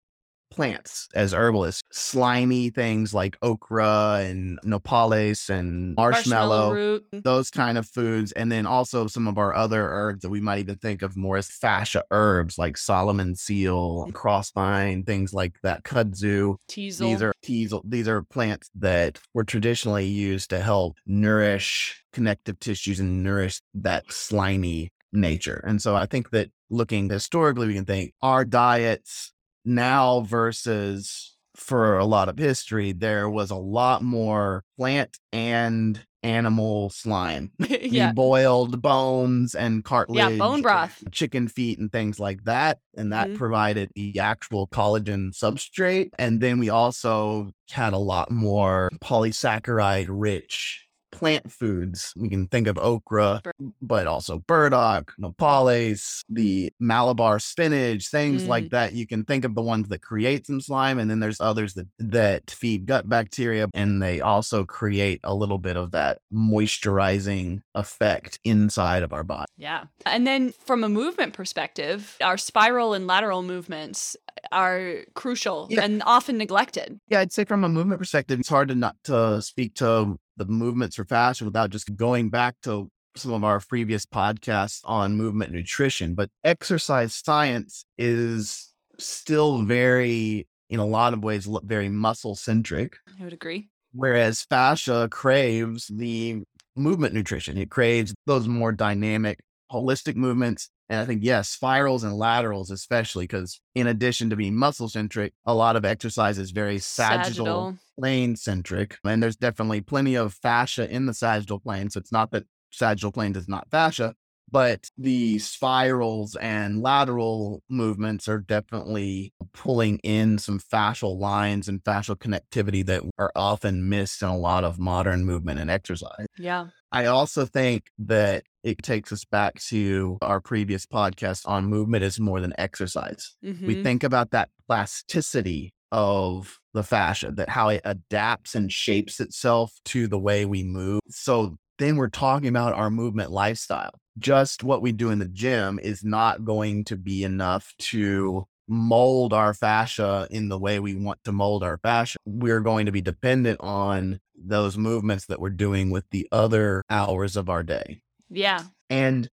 plants 0.55 1.07
as 1.13 1.33
herbalists, 1.33 1.81
slimy 1.91 2.69
things 2.69 3.13
like 3.13 3.37
okra 3.41 4.19
and 4.21 4.59
nopales 4.65 5.49
and 5.49 5.95
marshmallow, 5.95 6.71
root. 6.73 7.05
those 7.11 7.51
kind 7.51 7.77
of 7.77 7.85
foods. 7.87 8.31
And 8.31 8.51
then 8.51 8.65
also 8.65 9.07
some 9.07 9.27
of 9.27 9.37
our 9.37 9.53
other 9.53 9.87
herbs 9.89 10.21
that 10.21 10.29
we 10.29 10.41
might 10.41 10.59
even 10.59 10.77
think 10.77 11.01
of 11.01 11.17
more 11.17 11.37
as 11.37 11.49
fascia 11.49 12.03
herbs 12.11 12.57
like 12.57 12.77
Solomon 12.77 13.35
seal, 13.35 14.07
crossvine, 14.11 15.05
things 15.05 15.33
like 15.33 15.55
that, 15.63 15.83
kudzu. 15.83 16.55
Teasel. 16.69 17.09
These 17.09 17.21
are 17.21 17.33
teasel. 17.43 17.81
These 17.85 18.07
are 18.07 18.23
plants 18.23 18.69
that 18.75 19.19
were 19.33 19.43
traditionally 19.43 20.05
used 20.05 20.49
to 20.51 20.59
help 20.59 20.97
nourish 21.05 22.03
connective 22.13 22.59
tissues 22.59 22.99
and 22.99 23.23
nourish 23.23 23.61
that 23.73 24.11
slimy 24.11 24.91
nature. 25.11 25.63
And 25.67 25.81
so 25.81 25.95
I 25.95 26.05
think 26.05 26.29
that 26.31 26.49
looking 26.69 27.09
historically, 27.09 27.67
we 27.67 27.73
can 27.73 27.85
think 27.85 28.13
our 28.21 28.45
diets 28.45 29.33
now 29.65 30.21
versus 30.21 31.35
for 31.55 31.97
a 31.97 32.05
lot 32.05 32.29
of 32.29 32.37
history, 32.37 32.91
there 32.91 33.29
was 33.29 33.49
a 33.51 33.55
lot 33.55 34.01
more 34.03 34.63
plant 34.77 35.17
and 35.31 36.05
animal 36.23 36.89
slime. 36.89 37.51
yeah. 37.69 38.11
Boiled 38.13 38.81
bones 38.81 39.55
and 39.55 39.83
cartilage. 39.83 40.33
Yeah, 40.33 40.37
bone 40.37 40.61
broth. 40.61 41.03
Chicken 41.11 41.47
feet 41.47 41.79
and 41.79 41.91
things 41.91 42.19
like 42.19 42.43
that. 42.43 42.79
And 42.97 43.11
that 43.13 43.29
Mhm. 43.29 43.37
provided 43.37 43.91
the 43.95 44.19
actual 44.19 44.67
collagen 44.67 45.31
substrate. 45.33 46.09
And 46.17 46.41
then 46.41 46.59
we 46.59 46.69
also 46.69 47.51
had 47.69 47.93
a 47.93 47.97
lot 47.97 48.31
more 48.31 48.89
polysaccharide 49.01 50.07
rich 50.09 50.84
plant 51.17 51.51
foods. 51.51 52.13
We 52.15 52.29
can 52.29 52.47
think 52.47 52.67
of 52.67 52.77
okra, 52.77 53.41
but 53.81 54.07
also 54.07 54.39
burdock, 54.47 55.13
nopales, 55.19 56.21
the 56.29 56.71
Malabar 56.79 57.39
spinach, 57.39 58.09
things 58.09 58.43
Mm. 58.43 58.47
like 58.47 58.69
that. 58.71 58.93
You 58.93 59.07
can 59.07 59.23
think 59.23 59.45
of 59.45 59.55
the 59.55 59.61
ones 59.61 59.87
that 59.89 60.01
create 60.01 60.45
some 60.47 60.61
slime, 60.61 60.99
and 60.99 61.09
then 61.09 61.19
there's 61.19 61.39
others 61.41 61.73
that 61.75 61.87
that 61.99 62.51
feed 62.51 62.85
gut 62.85 63.07
bacteria, 63.09 63.67
and 63.73 64.01
they 64.01 64.21
also 64.21 64.65
create 64.65 65.19
a 65.23 65.33
little 65.33 65.57
bit 65.57 65.77
of 65.77 65.91
that 65.91 66.19
moisturizing 66.33 67.61
effect 67.73 68.39
inside 68.43 69.03
of 69.03 69.13
our 69.13 69.23
body. 69.23 69.45
Yeah. 69.57 69.85
And 70.05 70.25
then 70.27 70.51
from 70.65 70.83
a 70.83 70.89
movement 70.89 71.33
perspective, 71.33 72.17
our 72.21 72.37
spiral 72.37 72.93
and 72.93 73.07
lateral 73.07 73.41
movements 73.41 74.15
are 74.51 74.97
crucial 75.13 75.67
Yeah. 75.69 75.83
and 75.83 76.03
often 76.05 76.37
neglected. 76.37 76.99
Yeah, 77.07 77.19
I'd 77.21 77.31
say 77.31 77.45
from 77.45 77.63
a 77.63 77.69
movement 77.69 77.99
perspective, 77.99 78.39
it's 78.39 78.49
hard 78.49 78.67
to 78.69 78.75
not 78.75 78.95
to 79.05 79.41
speak 79.41 79.75
to 79.75 80.17
the 80.37 80.45
movements 80.45 80.95
for 80.95 81.05
fascia 81.05 81.45
without 81.45 81.69
just 81.69 81.95
going 81.95 82.29
back 82.29 82.55
to 82.63 82.89
some 83.15 83.31
of 83.31 83.43
our 83.43 83.59
previous 83.61 84.05
podcasts 84.05 84.81
on 84.83 85.15
movement 85.15 85.51
nutrition. 85.51 86.15
But 86.15 86.29
exercise 86.43 87.15
science 87.15 87.85
is 87.97 88.73
still 88.99 89.61
very, 89.63 90.47
in 90.69 90.79
a 90.79 90.85
lot 90.85 91.13
of 91.13 91.23
ways, 91.23 91.47
very 91.63 91.89
muscle 91.89 92.35
centric, 92.35 92.97
I 93.19 93.23
would 93.23 93.33
agree. 93.33 93.69
whereas 93.93 94.43
fascia 94.49 95.07
craves 95.11 95.87
the 95.87 96.43
movement 96.75 97.13
nutrition. 97.13 97.57
It 97.57 97.69
craves 97.71 98.13
those 98.25 98.47
more 98.47 98.73
dynamic, 98.73 99.39
holistic 99.71 100.15
movements. 100.15 100.69
And 100.89 100.99
I 100.99 101.05
think, 101.05 101.23
yes, 101.23 101.49
spirals 101.49 102.03
and 102.03 102.13
laterals, 102.13 102.69
especially 102.69 103.23
because 103.23 103.59
in 103.73 103.87
addition 103.87 104.29
to 104.29 104.35
being 104.35 104.55
muscle 104.55 104.89
centric, 104.89 105.33
a 105.45 105.53
lot 105.53 105.75
of 105.75 105.85
exercise 105.85 106.37
is 106.37 106.51
very 106.51 106.79
sagittal 106.79 107.45
Sagittal. 107.45 107.77
Plane 107.99 108.35
centric. 108.35 108.97
And 109.05 109.21
there's 109.21 109.35
definitely 109.35 109.81
plenty 109.81 110.15
of 110.15 110.33
fascia 110.33 110.89
in 110.89 111.05
the 111.05 111.13
sagittal 111.13 111.59
plane. 111.59 111.89
So 111.89 111.99
it's 111.99 112.11
not 112.11 112.31
that 112.31 112.43
sagittal 112.71 113.11
plane 113.11 113.35
is 113.35 113.47
not 113.47 113.69
fascia, 113.71 114.15
but 114.51 114.89
the 114.97 115.39
spirals 115.39 116.35
and 116.35 116.81
lateral 116.81 117.63
movements 117.69 118.27
are 118.27 118.39
definitely 118.39 119.33
pulling 119.53 119.97
in 119.99 120.37
some 120.37 120.59
fascial 120.59 121.19
lines 121.19 121.67
and 121.67 121.83
fascial 121.83 122.15
connectivity 122.15 122.85
that 122.85 123.01
are 123.17 123.31
often 123.35 123.89
missed 123.89 124.21
in 124.21 124.27
a 124.27 124.37
lot 124.37 124.63
of 124.63 124.77
modern 124.79 125.25
movement 125.25 125.59
and 125.59 125.71
exercise. 125.71 126.25
Yeah. 126.37 126.67
I 126.91 127.05
also 127.07 127.45
think 127.45 127.85
that 127.99 128.43
it 128.63 128.81
takes 128.81 129.11
us 129.11 129.25
back 129.25 129.59
to 129.69 130.17
our 130.21 130.39
previous 130.39 130.85
podcast 130.85 131.47
on 131.47 131.65
movement 131.65 132.03
is 132.03 132.19
more 132.19 132.39
than 132.41 132.53
exercise 132.57 133.35
we 133.41 133.51
Mhm. 133.51 133.83
think 133.83 134.03
about 134.03 134.31
that 134.31 134.49
plasticity 134.67 135.73
of 135.95 136.59
the 136.73 136.83
fascia, 136.83 137.31
that 137.31 137.47
how 137.47 137.69
it 137.69 137.81
adapts 137.85 138.53
and 138.53 138.69
shapes 138.69 139.21
itself 139.21 139.71
to 139.85 140.07
the 140.07 140.19
way 140.19 140.43
we 140.43 140.61
move. 140.61 140.99
So 141.07 141.55
then 141.79 141.95
we're 141.95 142.09
talking 142.09 142.49
about 142.49 142.73
our 142.73 142.89
movement 142.89 143.31
lifestyle. 143.31 143.91
Just 144.19 144.61
what 144.61 144.81
we 144.81 144.91
do 144.91 145.09
in 145.09 145.19
the 145.19 145.27
gym 145.27 145.79
is 145.81 146.03
not 146.03 146.43
going 146.43 146.83
to 146.85 146.97
be 146.97 147.23
enough 147.23 147.73
to 147.77 148.45
mold 148.67 149.31
our 149.31 149.53
fascia 149.53 150.27
in 150.31 150.49
the 150.49 150.59
way 150.59 150.81
we 150.81 150.95
want 150.95 151.23
to 151.23 151.31
mold 151.31 151.63
our 151.63 151.77
fascia. 151.77 152.17
We're 152.25 152.59
going 152.59 152.87
to 152.87 152.91
be 152.91 153.01
dependent 153.01 153.61
on 153.61 154.19
those 154.37 154.77
movements 154.77 155.27
that 155.27 155.39
we're 155.39 155.49
doing 155.49 155.91
with 155.91 156.03
the 156.11 156.27
other 156.29 156.83
hours 156.89 157.37
of 157.37 157.49
our 157.49 157.63
day. 157.63 158.01
Yeah. 158.29 158.63
And 158.89 159.29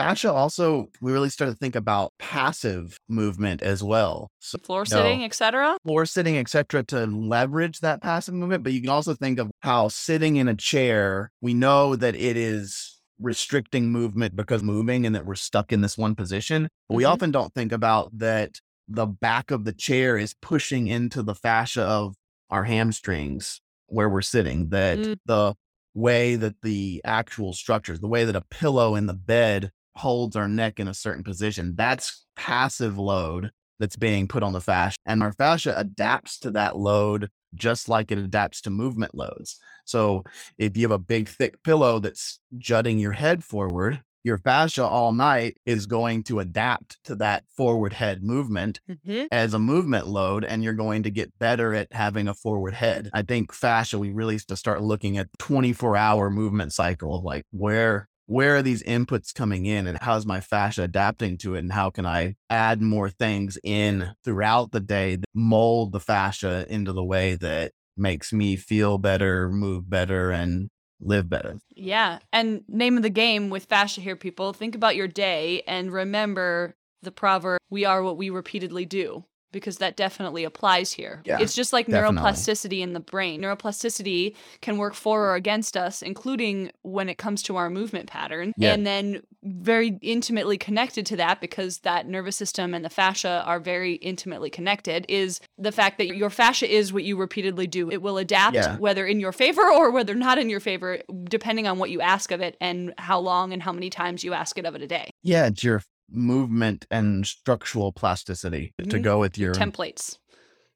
fascia 0.00 0.32
also, 0.32 0.88
we 1.00 1.12
really 1.12 1.28
start 1.30 1.50
to 1.50 1.56
think 1.56 1.74
about 1.76 2.12
passive 2.18 2.98
movement 3.08 3.62
as 3.62 3.82
well. 3.82 4.30
So 4.40 4.58
Floor 4.58 4.84
sitting, 4.86 5.24
etc. 5.24 5.76
floor 5.84 6.06
sitting, 6.06 6.36
etc., 6.38 6.84
to 6.84 7.06
leverage 7.06 7.80
that 7.80 8.02
passive 8.02 8.34
movement. 8.34 8.62
But 8.62 8.72
you 8.72 8.80
can 8.80 8.90
also 8.90 9.14
think 9.14 9.38
of 9.38 9.50
how 9.60 9.88
sitting 9.88 10.36
in 10.36 10.48
a 10.48 10.54
chair, 10.54 11.30
we 11.40 11.54
know 11.54 11.96
that 11.96 12.14
it 12.14 12.36
is 12.36 13.00
restricting 13.18 13.90
movement 13.90 14.36
because 14.36 14.62
moving 14.62 15.06
and 15.06 15.14
that 15.14 15.24
we're 15.26 15.34
stuck 15.34 15.72
in 15.72 15.80
this 15.80 15.96
one 15.96 16.14
position. 16.14 16.68
But 16.88 16.94
we 16.96 17.04
Mhm. 17.04 17.08
often 17.12 17.30
don't 17.30 17.52
think 17.54 17.72
about 17.72 18.16
that 18.18 18.60
the 18.88 19.06
back 19.06 19.50
of 19.50 19.64
the 19.64 19.72
chair 19.72 20.16
is 20.16 20.34
pushing 20.40 20.86
into 20.86 21.22
the 21.22 21.34
fascia 21.34 21.82
of 21.82 22.14
our 22.50 22.64
hamstrings 22.64 23.60
where 23.86 24.08
we're 24.08 24.20
sitting, 24.22 24.68
that 24.68 24.98
Mm. 24.98 25.16
the 25.26 25.54
way 25.94 26.36
that 26.36 26.60
the 26.62 27.00
actual 27.04 27.52
structures, 27.54 28.00
the 28.00 28.06
way 28.06 28.24
that 28.26 28.36
a 28.36 28.42
pillow 28.42 28.94
in 28.94 29.06
the 29.06 29.14
bed 29.14 29.70
holds 29.96 30.36
our 30.36 30.48
neck 30.48 30.78
in 30.80 30.88
a 30.88 30.94
certain 30.94 31.24
position, 31.24 31.74
that's 31.76 32.26
passive 32.36 32.98
load 32.98 33.50
that's 33.78 33.96
being 33.96 34.26
put 34.28 34.42
on 34.42 34.52
the 34.52 34.60
fascia. 34.60 34.96
And 35.06 35.22
our 35.22 35.32
fascia 35.32 35.74
adapts 35.78 36.38
to 36.40 36.50
that 36.52 36.76
load 36.76 37.28
just 37.54 37.88
like 37.88 38.10
it 38.10 38.18
adapts 38.18 38.60
to 38.62 38.70
movement 38.70 39.14
loads. 39.14 39.58
So 39.84 40.24
if 40.58 40.76
you 40.76 40.82
have 40.84 40.90
a 40.90 40.98
big, 40.98 41.28
thick 41.28 41.62
pillow 41.62 41.98
that's 41.98 42.40
jutting 42.58 42.98
your 42.98 43.12
head 43.12 43.44
forward, 43.44 44.02
your 44.24 44.38
fascia 44.38 44.84
all 44.84 45.12
night 45.12 45.56
is 45.66 45.86
going 45.86 46.24
to 46.24 46.40
adapt 46.40 46.98
to 47.04 47.14
that 47.16 47.44
forward 47.56 47.92
head 47.92 48.24
movement 48.24 48.80
Mhm. 48.90 49.28
as 49.30 49.54
a 49.54 49.58
movement 49.58 50.08
load 50.08 50.44
and 50.44 50.64
you're 50.64 50.72
going 50.74 51.04
to 51.04 51.10
get 51.10 51.38
better 51.38 51.72
at 51.74 51.92
having 51.92 52.26
a 52.26 52.34
forward 52.34 52.74
head. 52.74 53.08
I 53.14 53.22
think 53.22 53.52
fascia 53.52 53.98
we 53.98 54.10
really 54.10 54.38
to 54.40 54.56
start 54.56 54.82
looking 54.82 55.16
at 55.16 55.28
24 55.38 55.96
hour 55.96 56.28
movement 56.28 56.72
cycle 56.72 57.22
like 57.22 57.44
where 57.52 58.08
where 58.26 58.56
are 58.56 58.62
these 58.62 58.82
inputs 58.82 59.34
coming 59.34 59.66
in 59.66 59.86
and 59.86 59.98
how's 60.00 60.26
my 60.26 60.40
fascia 60.40 60.82
adapting 60.82 61.38
to 61.38 61.54
it 61.54 61.60
and 61.60 61.72
how 61.72 61.90
can 61.90 62.04
I 62.04 62.36
add 62.50 62.82
more 62.82 63.08
things 63.08 63.56
in 63.62 64.14
throughout 64.24 64.72
the 64.72 64.80
day 64.80 65.16
that 65.16 65.26
mold 65.32 65.92
the 65.92 66.00
fascia 66.00 66.66
into 66.68 66.92
the 66.92 67.04
way 67.04 67.36
that 67.36 67.72
makes 67.96 68.32
me 68.32 68.56
feel 68.56 68.98
better, 68.98 69.48
move 69.48 69.88
better 69.88 70.30
and 70.30 70.68
live 71.00 71.28
better. 71.28 71.58
Yeah. 71.74 72.18
And 72.32 72.64
name 72.68 72.96
of 72.96 73.02
the 73.02 73.10
game 73.10 73.50
with 73.50 73.66
fascia 73.66 74.00
here, 74.00 74.16
people. 74.16 74.52
Think 74.52 74.74
about 74.74 74.96
your 74.96 75.08
day 75.08 75.62
and 75.66 75.92
remember 75.92 76.74
the 77.02 77.12
proverb, 77.12 77.60
we 77.70 77.84
are 77.84 78.02
what 78.02 78.16
we 78.16 78.30
repeatedly 78.30 78.84
do. 78.84 79.24
Because 79.56 79.78
that 79.78 79.96
definitely 79.96 80.44
applies 80.44 80.92
here. 80.92 81.22
Yeah, 81.24 81.38
it's 81.40 81.54
just 81.54 81.72
like 81.72 81.86
definitely. 81.86 82.20
neuroplasticity 82.20 82.80
in 82.82 82.92
the 82.92 83.00
brain. 83.00 83.40
Neuroplasticity 83.40 84.36
can 84.60 84.76
work 84.76 84.92
for 84.92 85.30
or 85.30 85.34
against 85.34 85.78
us, 85.78 86.02
including 86.02 86.70
when 86.82 87.08
it 87.08 87.16
comes 87.16 87.42
to 87.44 87.56
our 87.56 87.70
movement 87.70 88.06
pattern. 88.06 88.52
Yeah. 88.58 88.74
And 88.74 88.86
then, 88.86 89.22
very 89.42 89.98
intimately 90.02 90.58
connected 90.58 91.06
to 91.06 91.16
that, 91.16 91.40
because 91.40 91.78
that 91.78 92.06
nervous 92.06 92.36
system 92.36 92.74
and 92.74 92.84
the 92.84 92.90
fascia 92.90 93.42
are 93.46 93.58
very 93.60 93.94
intimately 93.94 94.50
connected, 94.50 95.06
is 95.08 95.40
the 95.56 95.72
fact 95.72 95.96
that 95.98 96.14
your 96.16 96.28
fascia 96.30 96.70
is 96.70 96.92
what 96.92 97.04
you 97.04 97.16
repeatedly 97.16 97.66
do. 97.66 97.90
It 97.90 98.02
will 98.02 98.18
adapt 98.18 98.56
Yeah. 98.56 98.76
whether 98.76 99.06
in 99.06 99.20
your 99.20 99.32
favor 99.32 99.62
or 99.62 99.90
whether 99.90 100.14
not 100.14 100.38
in 100.38 100.50
your 100.50 100.60
favor, 100.60 100.98
depending 101.24 101.66
on 101.66 101.78
what 101.78 101.90
you 101.90 102.00
ask 102.02 102.30
of 102.30 102.40
it 102.42 102.56
and 102.60 102.92
how 102.98 103.18
long 103.20 103.52
and 103.52 103.62
how 103.62 103.72
many 103.72 103.88
times 103.88 104.22
you 104.22 104.34
ask 104.34 104.58
it 104.58 104.66
of 104.66 104.74
it 104.74 104.82
a 104.82 104.86
day. 104.86 105.10
Yeah, 105.22 105.46
it's 105.46 105.64
your 105.64 105.80
movement 106.10 106.86
and 106.90 107.26
structural 107.26 107.92
plasticity 107.92 108.74
to 108.78 108.98
Mhm. 108.98 109.02
go 109.02 109.18
with 109.20 109.36
your 109.38 109.54
Templates. 109.54 110.18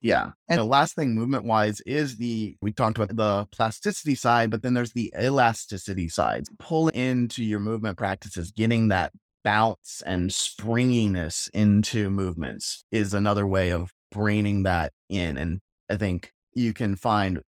Yeah. 0.03 0.33
And 0.49 0.59
the 0.59 0.64
last 0.64 0.95
thing 0.95 1.14
movement 1.14 1.45
wise 1.45 1.81
is 1.83 2.16
the, 2.16 2.57
we 2.62 2.73
talked 2.73 2.97
about 2.97 3.14
the 3.14 3.47
plasticity 3.53 4.14
side, 4.14 4.51
but 4.51 4.62
then 4.62 4.73
there's 4.75 4.93
the 4.95 5.12
elasticity 5.21 6.09
side. 6.09 6.45
Pull 6.59 6.88
into 6.88 7.45
your 7.45 7.61
movement 7.61 7.99
practices, 7.99 8.51
getting 8.51 8.88
that 8.88 9.12
bounce 9.45 10.03
and 10.07 10.33
springiness 10.33 11.49
into 11.53 12.11
movements 12.11 12.85
is 12.90 13.12
another 13.12 13.47
way 13.47 13.71
of 13.73 13.93
bringing 14.11 14.62
that 14.62 14.93
in. 15.11 15.37
And 15.37 15.61
I 15.90 15.97
think 15.97 16.33
you 16.55 16.73
can 16.73 16.97
find 16.97 17.43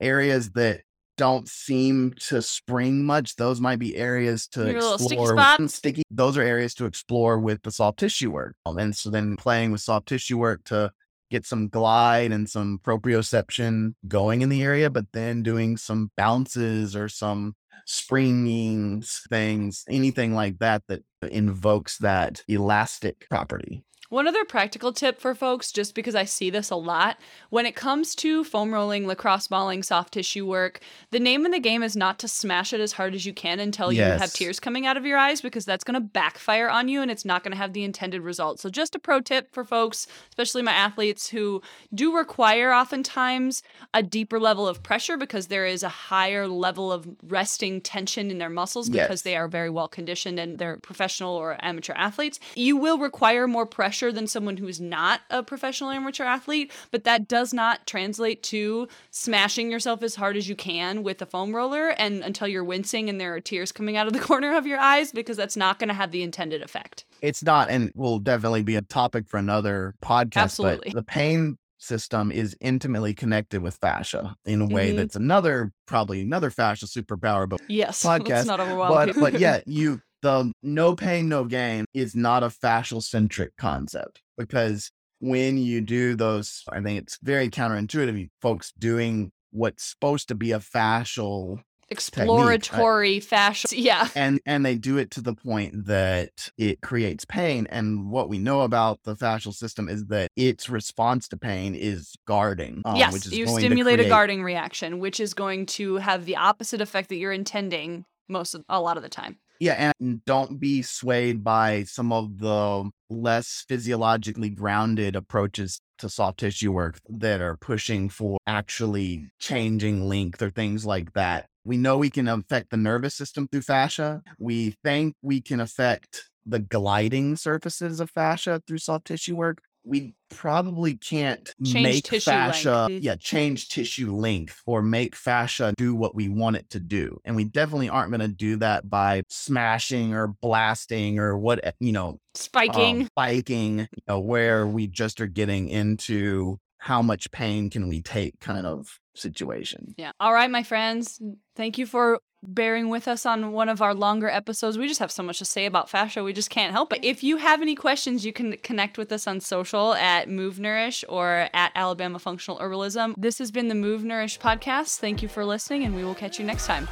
areas 0.00 0.50
that 0.52 0.82
don't 1.16 1.48
seem 1.48 2.14
to 2.28 2.42
spring 2.42 3.04
much. 3.04 3.36
Those 3.36 3.60
might 3.60 3.78
be 3.78 3.96
areas 3.96 4.46
to 4.48 4.64
Your 4.70 4.80
little 4.80 4.98
sticky 4.98 5.22
explore. 5.22 5.68
Sticky. 5.68 6.02
Those 6.10 6.36
are 6.36 6.42
areas 6.42 6.74
to 6.74 6.86
explore 6.86 7.38
with 7.38 7.62
the 7.62 7.70
soft 7.70 7.98
tissue 7.98 8.30
work. 8.30 8.56
Um, 8.66 8.78
And 8.78 8.96
so 8.96 9.10
then 9.10 9.36
playing 9.36 9.72
with 9.72 9.80
soft 9.80 10.08
tissue 10.08 10.38
work 10.38 10.64
to 10.64 10.90
get 11.30 11.46
some 11.46 11.68
glide 11.68 12.32
and 12.32 12.48
some 12.48 12.78
proprioception 12.82 13.94
going 14.06 14.42
in 14.42 14.48
the 14.48 14.62
area, 14.62 14.90
but 14.90 15.06
then 15.12 15.42
doing 15.42 15.76
some 15.76 16.10
bounces 16.16 16.94
or 16.94 17.08
some 17.08 17.54
springing 17.86 19.02
things, 19.30 19.84
anything 19.88 20.34
like 20.34 20.58
that 20.58 20.82
that 20.88 21.02
invokes 21.30 21.98
that 21.98 22.42
elastic 22.48 23.26
property. 23.28 23.84
One 24.12 24.28
other 24.28 24.44
practical 24.44 24.92
tip 24.92 25.18
for 25.18 25.34
folks, 25.34 25.72
just 25.72 25.94
because 25.94 26.14
I 26.14 26.24
see 26.26 26.50
this 26.50 26.68
a 26.68 26.76
lot, 26.76 27.16
when 27.48 27.64
it 27.64 27.74
comes 27.74 28.14
to 28.16 28.44
foam 28.44 28.74
rolling, 28.74 29.06
lacrosse 29.06 29.46
balling, 29.48 29.82
soft 29.82 30.12
tissue 30.12 30.44
work, 30.44 30.80
the 31.12 31.18
name 31.18 31.46
of 31.46 31.52
the 31.52 31.58
game 31.58 31.82
is 31.82 31.96
not 31.96 32.18
to 32.18 32.28
smash 32.28 32.74
it 32.74 32.80
as 32.82 32.92
hard 32.92 33.14
as 33.14 33.24
you 33.24 33.32
can 33.32 33.58
until 33.58 33.90
you 33.90 34.02
have 34.02 34.30
tears 34.34 34.60
coming 34.60 34.84
out 34.84 34.98
of 34.98 35.06
your 35.06 35.16
eyes, 35.16 35.40
because 35.40 35.64
that's 35.64 35.82
going 35.82 35.94
to 35.94 36.00
backfire 36.00 36.68
on 36.68 36.88
you 36.88 37.00
and 37.00 37.10
it's 37.10 37.24
not 37.24 37.42
going 37.42 37.52
to 37.52 37.56
have 37.56 37.72
the 37.72 37.84
intended 37.84 38.20
result. 38.20 38.60
So, 38.60 38.68
just 38.68 38.94
a 38.94 38.98
pro 38.98 39.22
tip 39.22 39.50
for 39.50 39.64
folks, 39.64 40.06
especially 40.28 40.60
my 40.60 40.72
athletes 40.72 41.30
who 41.30 41.62
do 41.94 42.14
require 42.14 42.70
oftentimes 42.70 43.62
a 43.94 44.02
deeper 44.02 44.38
level 44.38 44.68
of 44.68 44.82
pressure 44.82 45.16
because 45.16 45.46
there 45.46 45.64
is 45.64 45.82
a 45.82 45.88
higher 45.88 46.46
level 46.46 46.92
of 46.92 47.08
resting 47.22 47.80
tension 47.80 48.30
in 48.30 48.36
their 48.36 48.50
muscles 48.50 48.90
because 48.90 49.20
Yes. 49.20 49.22
they 49.22 49.36
are 49.36 49.48
very 49.48 49.70
well 49.70 49.88
conditioned 49.88 50.38
and 50.38 50.58
they're 50.58 50.76
professional 50.76 51.34
or 51.34 51.56
amateur 51.64 51.94
athletes. 51.94 52.38
You 52.54 52.76
will 52.76 52.98
require 52.98 53.48
more 53.48 53.64
pressure 53.64 54.01
than 54.10 54.26
someone 54.26 54.56
who's 54.56 54.80
not 54.80 55.20
a 55.30 55.42
professional 55.42 55.90
amateur 55.90 56.24
athlete, 56.24 56.72
but 56.90 57.04
that 57.04 57.28
does 57.28 57.52
not 57.52 57.86
translate 57.86 58.42
to 58.44 58.88
smashing 59.10 59.70
yourself 59.70 60.02
as 60.02 60.14
hard 60.14 60.36
as 60.36 60.48
you 60.48 60.56
can 60.56 61.02
with 61.02 61.20
a 61.22 61.26
foam 61.26 61.54
roller 61.54 61.90
and 61.90 62.22
until 62.22 62.48
you're 62.48 62.64
wincing 62.64 63.08
and 63.10 63.20
there 63.20 63.34
are 63.34 63.40
tears 63.40 63.70
coming 63.70 63.96
out 63.96 64.06
of 64.06 64.12
the 64.14 64.18
corner 64.30 64.56
of 64.56 64.66
your 64.66 64.78
eyes 64.78 65.12
because 65.12 65.36
that's 65.36 65.56
not 65.56 65.78
going 65.78 65.88
to 65.88 65.94
have 65.94 66.10
the 66.10 66.22
intended 66.22 66.62
effect. 66.62 67.04
It's 67.20 67.42
not, 67.42 67.70
and 67.70 67.92
will 67.94 68.18
definitely 68.18 68.62
be 68.62 68.76
a 68.76 68.82
topic 68.82 69.28
for 69.28 69.36
another 69.36 69.94
podcast. 70.02 70.36
Absolutely. 70.42 70.90
But 70.92 70.94
the 70.96 71.02
pain 71.04 71.58
system 71.78 72.30
is 72.30 72.56
intimately 72.60 73.12
connected 73.12 73.60
with 73.60 73.74
fascia 73.76 74.36
in 74.44 74.60
a 74.60 74.66
way 74.66 74.92
Mhm. 74.92 74.96
that's 74.96 75.16
another, 75.16 75.72
probably 75.86 76.20
another 76.20 76.48
fascia 76.48 76.86
superpower, 76.86 77.48
but 77.48 77.60
Yes, 77.68 78.02
Podcast, 78.04 78.46
not 78.46 78.60
overwhelm 78.60 78.88
but 78.92 79.16
but 79.18 79.32
yeah, 79.40 79.60
you 79.66 80.00
the 80.22 80.52
no 80.62 80.94
pain 80.94 81.28
no 81.28 81.44
gain 81.44 81.84
is 81.92 82.14
not 82.14 82.42
a 82.42 82.48
fascial 82.48 83.02
centric 83.02 83.56
concept 83.56 84.22
because 84.38 84.90
when 85.20 85.56
you 85.56 85.80
do 85.80 86.16
those, 86.16 86.64
I 86.68 86.80
think 86.80 87.00
it's 87.00 87.18
very 87.22 87.48
counterintuitive. 87.48 88.28
Folks 88.40 88.72
doing 88.78 89.30
what's 89.52 89.84
supposed 89.84 90.28
to 90.28 90.34
be 90.34 90.50
a 90.50 90.58
fascial 90.58 91.60
exploratory 91.88 93.20
fashion. 93.20 93.70
Yeah. 93.74 94.08
and 94.14 94.40
and 94.46 94.64
they 94.64 94.76
do 94.76 94.96
it 94.98 95.10
to 95.12 95.20
the 95.20 95.34
point 95.34 95.86
that 95.86 96.50
it 96.56 96.80
creates 96.80 97.24
pain 97.24 97.66
and 97.70 98.10
what 98.10 98.28
we 98.28 98.38
know 98.38 98.62
about 98.62 99.00
the 99.04 99.14
fascial 99.14 99.52
system 99.52 99.88
is 99.88 100.06
that 100.06 100.30
its 100.36 100.68
response 100.68 101.28
to 101.28 101.36
pain 101.36 101.74
is 101.74 102.14
guarding 102.26 102.82
um, 102.84 102.96
yes, 102.96 103.12
which 103.12 103.26
is 103.26 103.32
you 103.32 103.46
going 103.46 103.56
to 103.56 103.66
stimulate 103.66 104.00
a 104.00 104.08
guarding 104.08 104.42
reaction, 104.42 104.98
which 104.98 105.20
is 105.20 105.34
going 105.34 105.66
to 105.66 105.96
have 105.96 106.24
the 106.24 106.36
opposite 106.36 106.80
effect 106.80 107.08
that 107.10 107.16
you're 107.16 107.32
intending 107.32 108.04
most 108.28 108.54
of 108.54 108.64
a 108.68 108.80
lot 108.80 108.96
of 108.96 109.02
the 109.02 109.08
time. 109.08 109.38
Yeah, 109.62 109.92
and 110.00 110.24
don't 110.24 110.58
be 110.58 110.82
swayed 110.82 111.44
by 111.44 111.84
some 111.84 112.12
of 112.12 112.40
the 112.40 112.90
less 113.08 113.64
physiologically 113.68 114.50
grounded 114.50 115.14
approaches 115.14 115.80
to 115.98 116.08
soft 116.08 116.40
tissue 116.40 116.72
work 116.72 116.98
that 117.08 117.40
are 117.40 117.56
pushing 117.56 118.08
for 118.08 118.38
actually 118.48 119.28
changing 119.38 120.08
length 120.08 120.42
or 120.42 120.50
things 120.50 120.84
like 120.84 121.12
that. 121.12 121.46
We 121.64 121.76
know 121.76 121.96
we 121.96 122.10
can 122.10 122.26
affect 122.26 122.70
the 122.70 122.76
nervous 122.76 123.14
system 123.14 123.46
through 123.46 123.62
fascia. 123.62 124.22
We 124.36 124.74
think 124.82 125.14
we 125.22 125.40
can 125.40 125.60
affect 125.60 126.28
the 126.44 126.58
gliding 126.58 127.36
surfaces 127.36 128.00
of 128.00 128.10
fascia 128.10 128.60
through 128.66 128.78
soft 128.78 129.04
tissue 129.04 129.36
work. 129.36 129.62
We 129.84 130.14
probably 130.30 130.94
can't 130.96 131.52
Change 131.64 131.82
make 132.10 132.22
fascia, 132.22 132.86
length. 132.88 133.02
yeah, 133.02 133.16
change 133.16 133.68
tissue 133.68 134.14
length 134.14 134.62
or 134.66 134.80
make 134.82 135.14
fascia 135.16 135.74
do 135.76 135.94
what 135.94 136.14
we 136.14 136.28
want 136.28 136.56
it 136.56 136.70
to 136.70 136.80
do. 136.80 137.18
And 137.24 137.34
we 137.36 137.44
definitely 137.44 137.88
aren't 137.88 138.10
going 138.10 138.20
to 138.20 138.28
do 138.28 138.56
that 138.56 138.88
by 138.88 139.22
smashing 139.28 140.14
or 140.14 140.28
blasting 140.28 141.18
or 141.18 141.36
what, 141.36 141.74
you 141.80 141.92
know, 141.92 142.18
Spiking. 142.34 143.02
um, 143.02 143.06
spiking, 143.06 143.78
you 143.80 144.02
know, 144.08 144.20
where 144.20 144.66
we 144.66 144.86
just 144.86 145.20
are 145.20 145.26
getting 145.26 145.68
into 145.68 146.58
how 146.78 147.02
much 147.02 147.30
pain 147.30 147.70
can 147.70 147.88
we 147.88 148.02
take 148.02 148.40
kind 148.40 148.66
of 148.66 148.98
situation. 149.14 149.94
Yeah. 149.96 150.12
All 150.18 150.32
right, 150.32 150.50
my 150.50 150.62
friends. 150.62 151.20
Thank 151.54 151.78
you 151.78 151.86
for 151.86 152.18
bearing 152.42 152.88
with 152.88 153.06
us 153.06 153.24
on 153.24 153.52
one 153.52 153.68
of 153.68 153.80
our 153.80 153.94
longer 153.94 154.28
episodes. 154.28 154.76
We 154.76 154.88
just 154.88 155.00
have 155.00 155.12
so 155.12 155.22
much 155.22 155.38
to 155.38 155.44
say 155.44 155.66
about 155.66 155.88
fascia. 155.88 156.22
We 156.22 156.32
just 156.32 156.50
can't 156.50 156.72
help 156.72 156.92
it. 156.92 157.04
If 157.04 157.22
you 157.22 157.36
have 157.38 157.62
any 157.62 157.74
questions, 157.74 158.24
you 158.24 158.32
can 158.32 158.56
connect 158.58 158.98
with 158.98 159.12
us 159.12 159.26
on 159.26 159.40
social 159.40 159.94
at 159.94 160.28
Move 160.28 160.58
Nourish 160.58 161.04
or 161.08 161.48
at 161.52 161.72
Alabama 161.74 162.18
Functional 162.18 162.58
Herbalism. 162.58 163.14
This 163.16 163.38
has 163.38 163.50
been 163.50 163.68
the 163.68 163.74
Move 163.74 164.04
Nourish 164.04 164.38
podcast. 164.38 164.98
Thank 164.98 165.22
you 165.22 165.28
for 165.28 165.44
listening, 165.44 165.84
and 165.84 165.94
we 165.94 166.04
will 166.04 166.14
catch 166.14 166.38
you 166.38 166.44
next 166.44 166.66
time. 166.66 166.88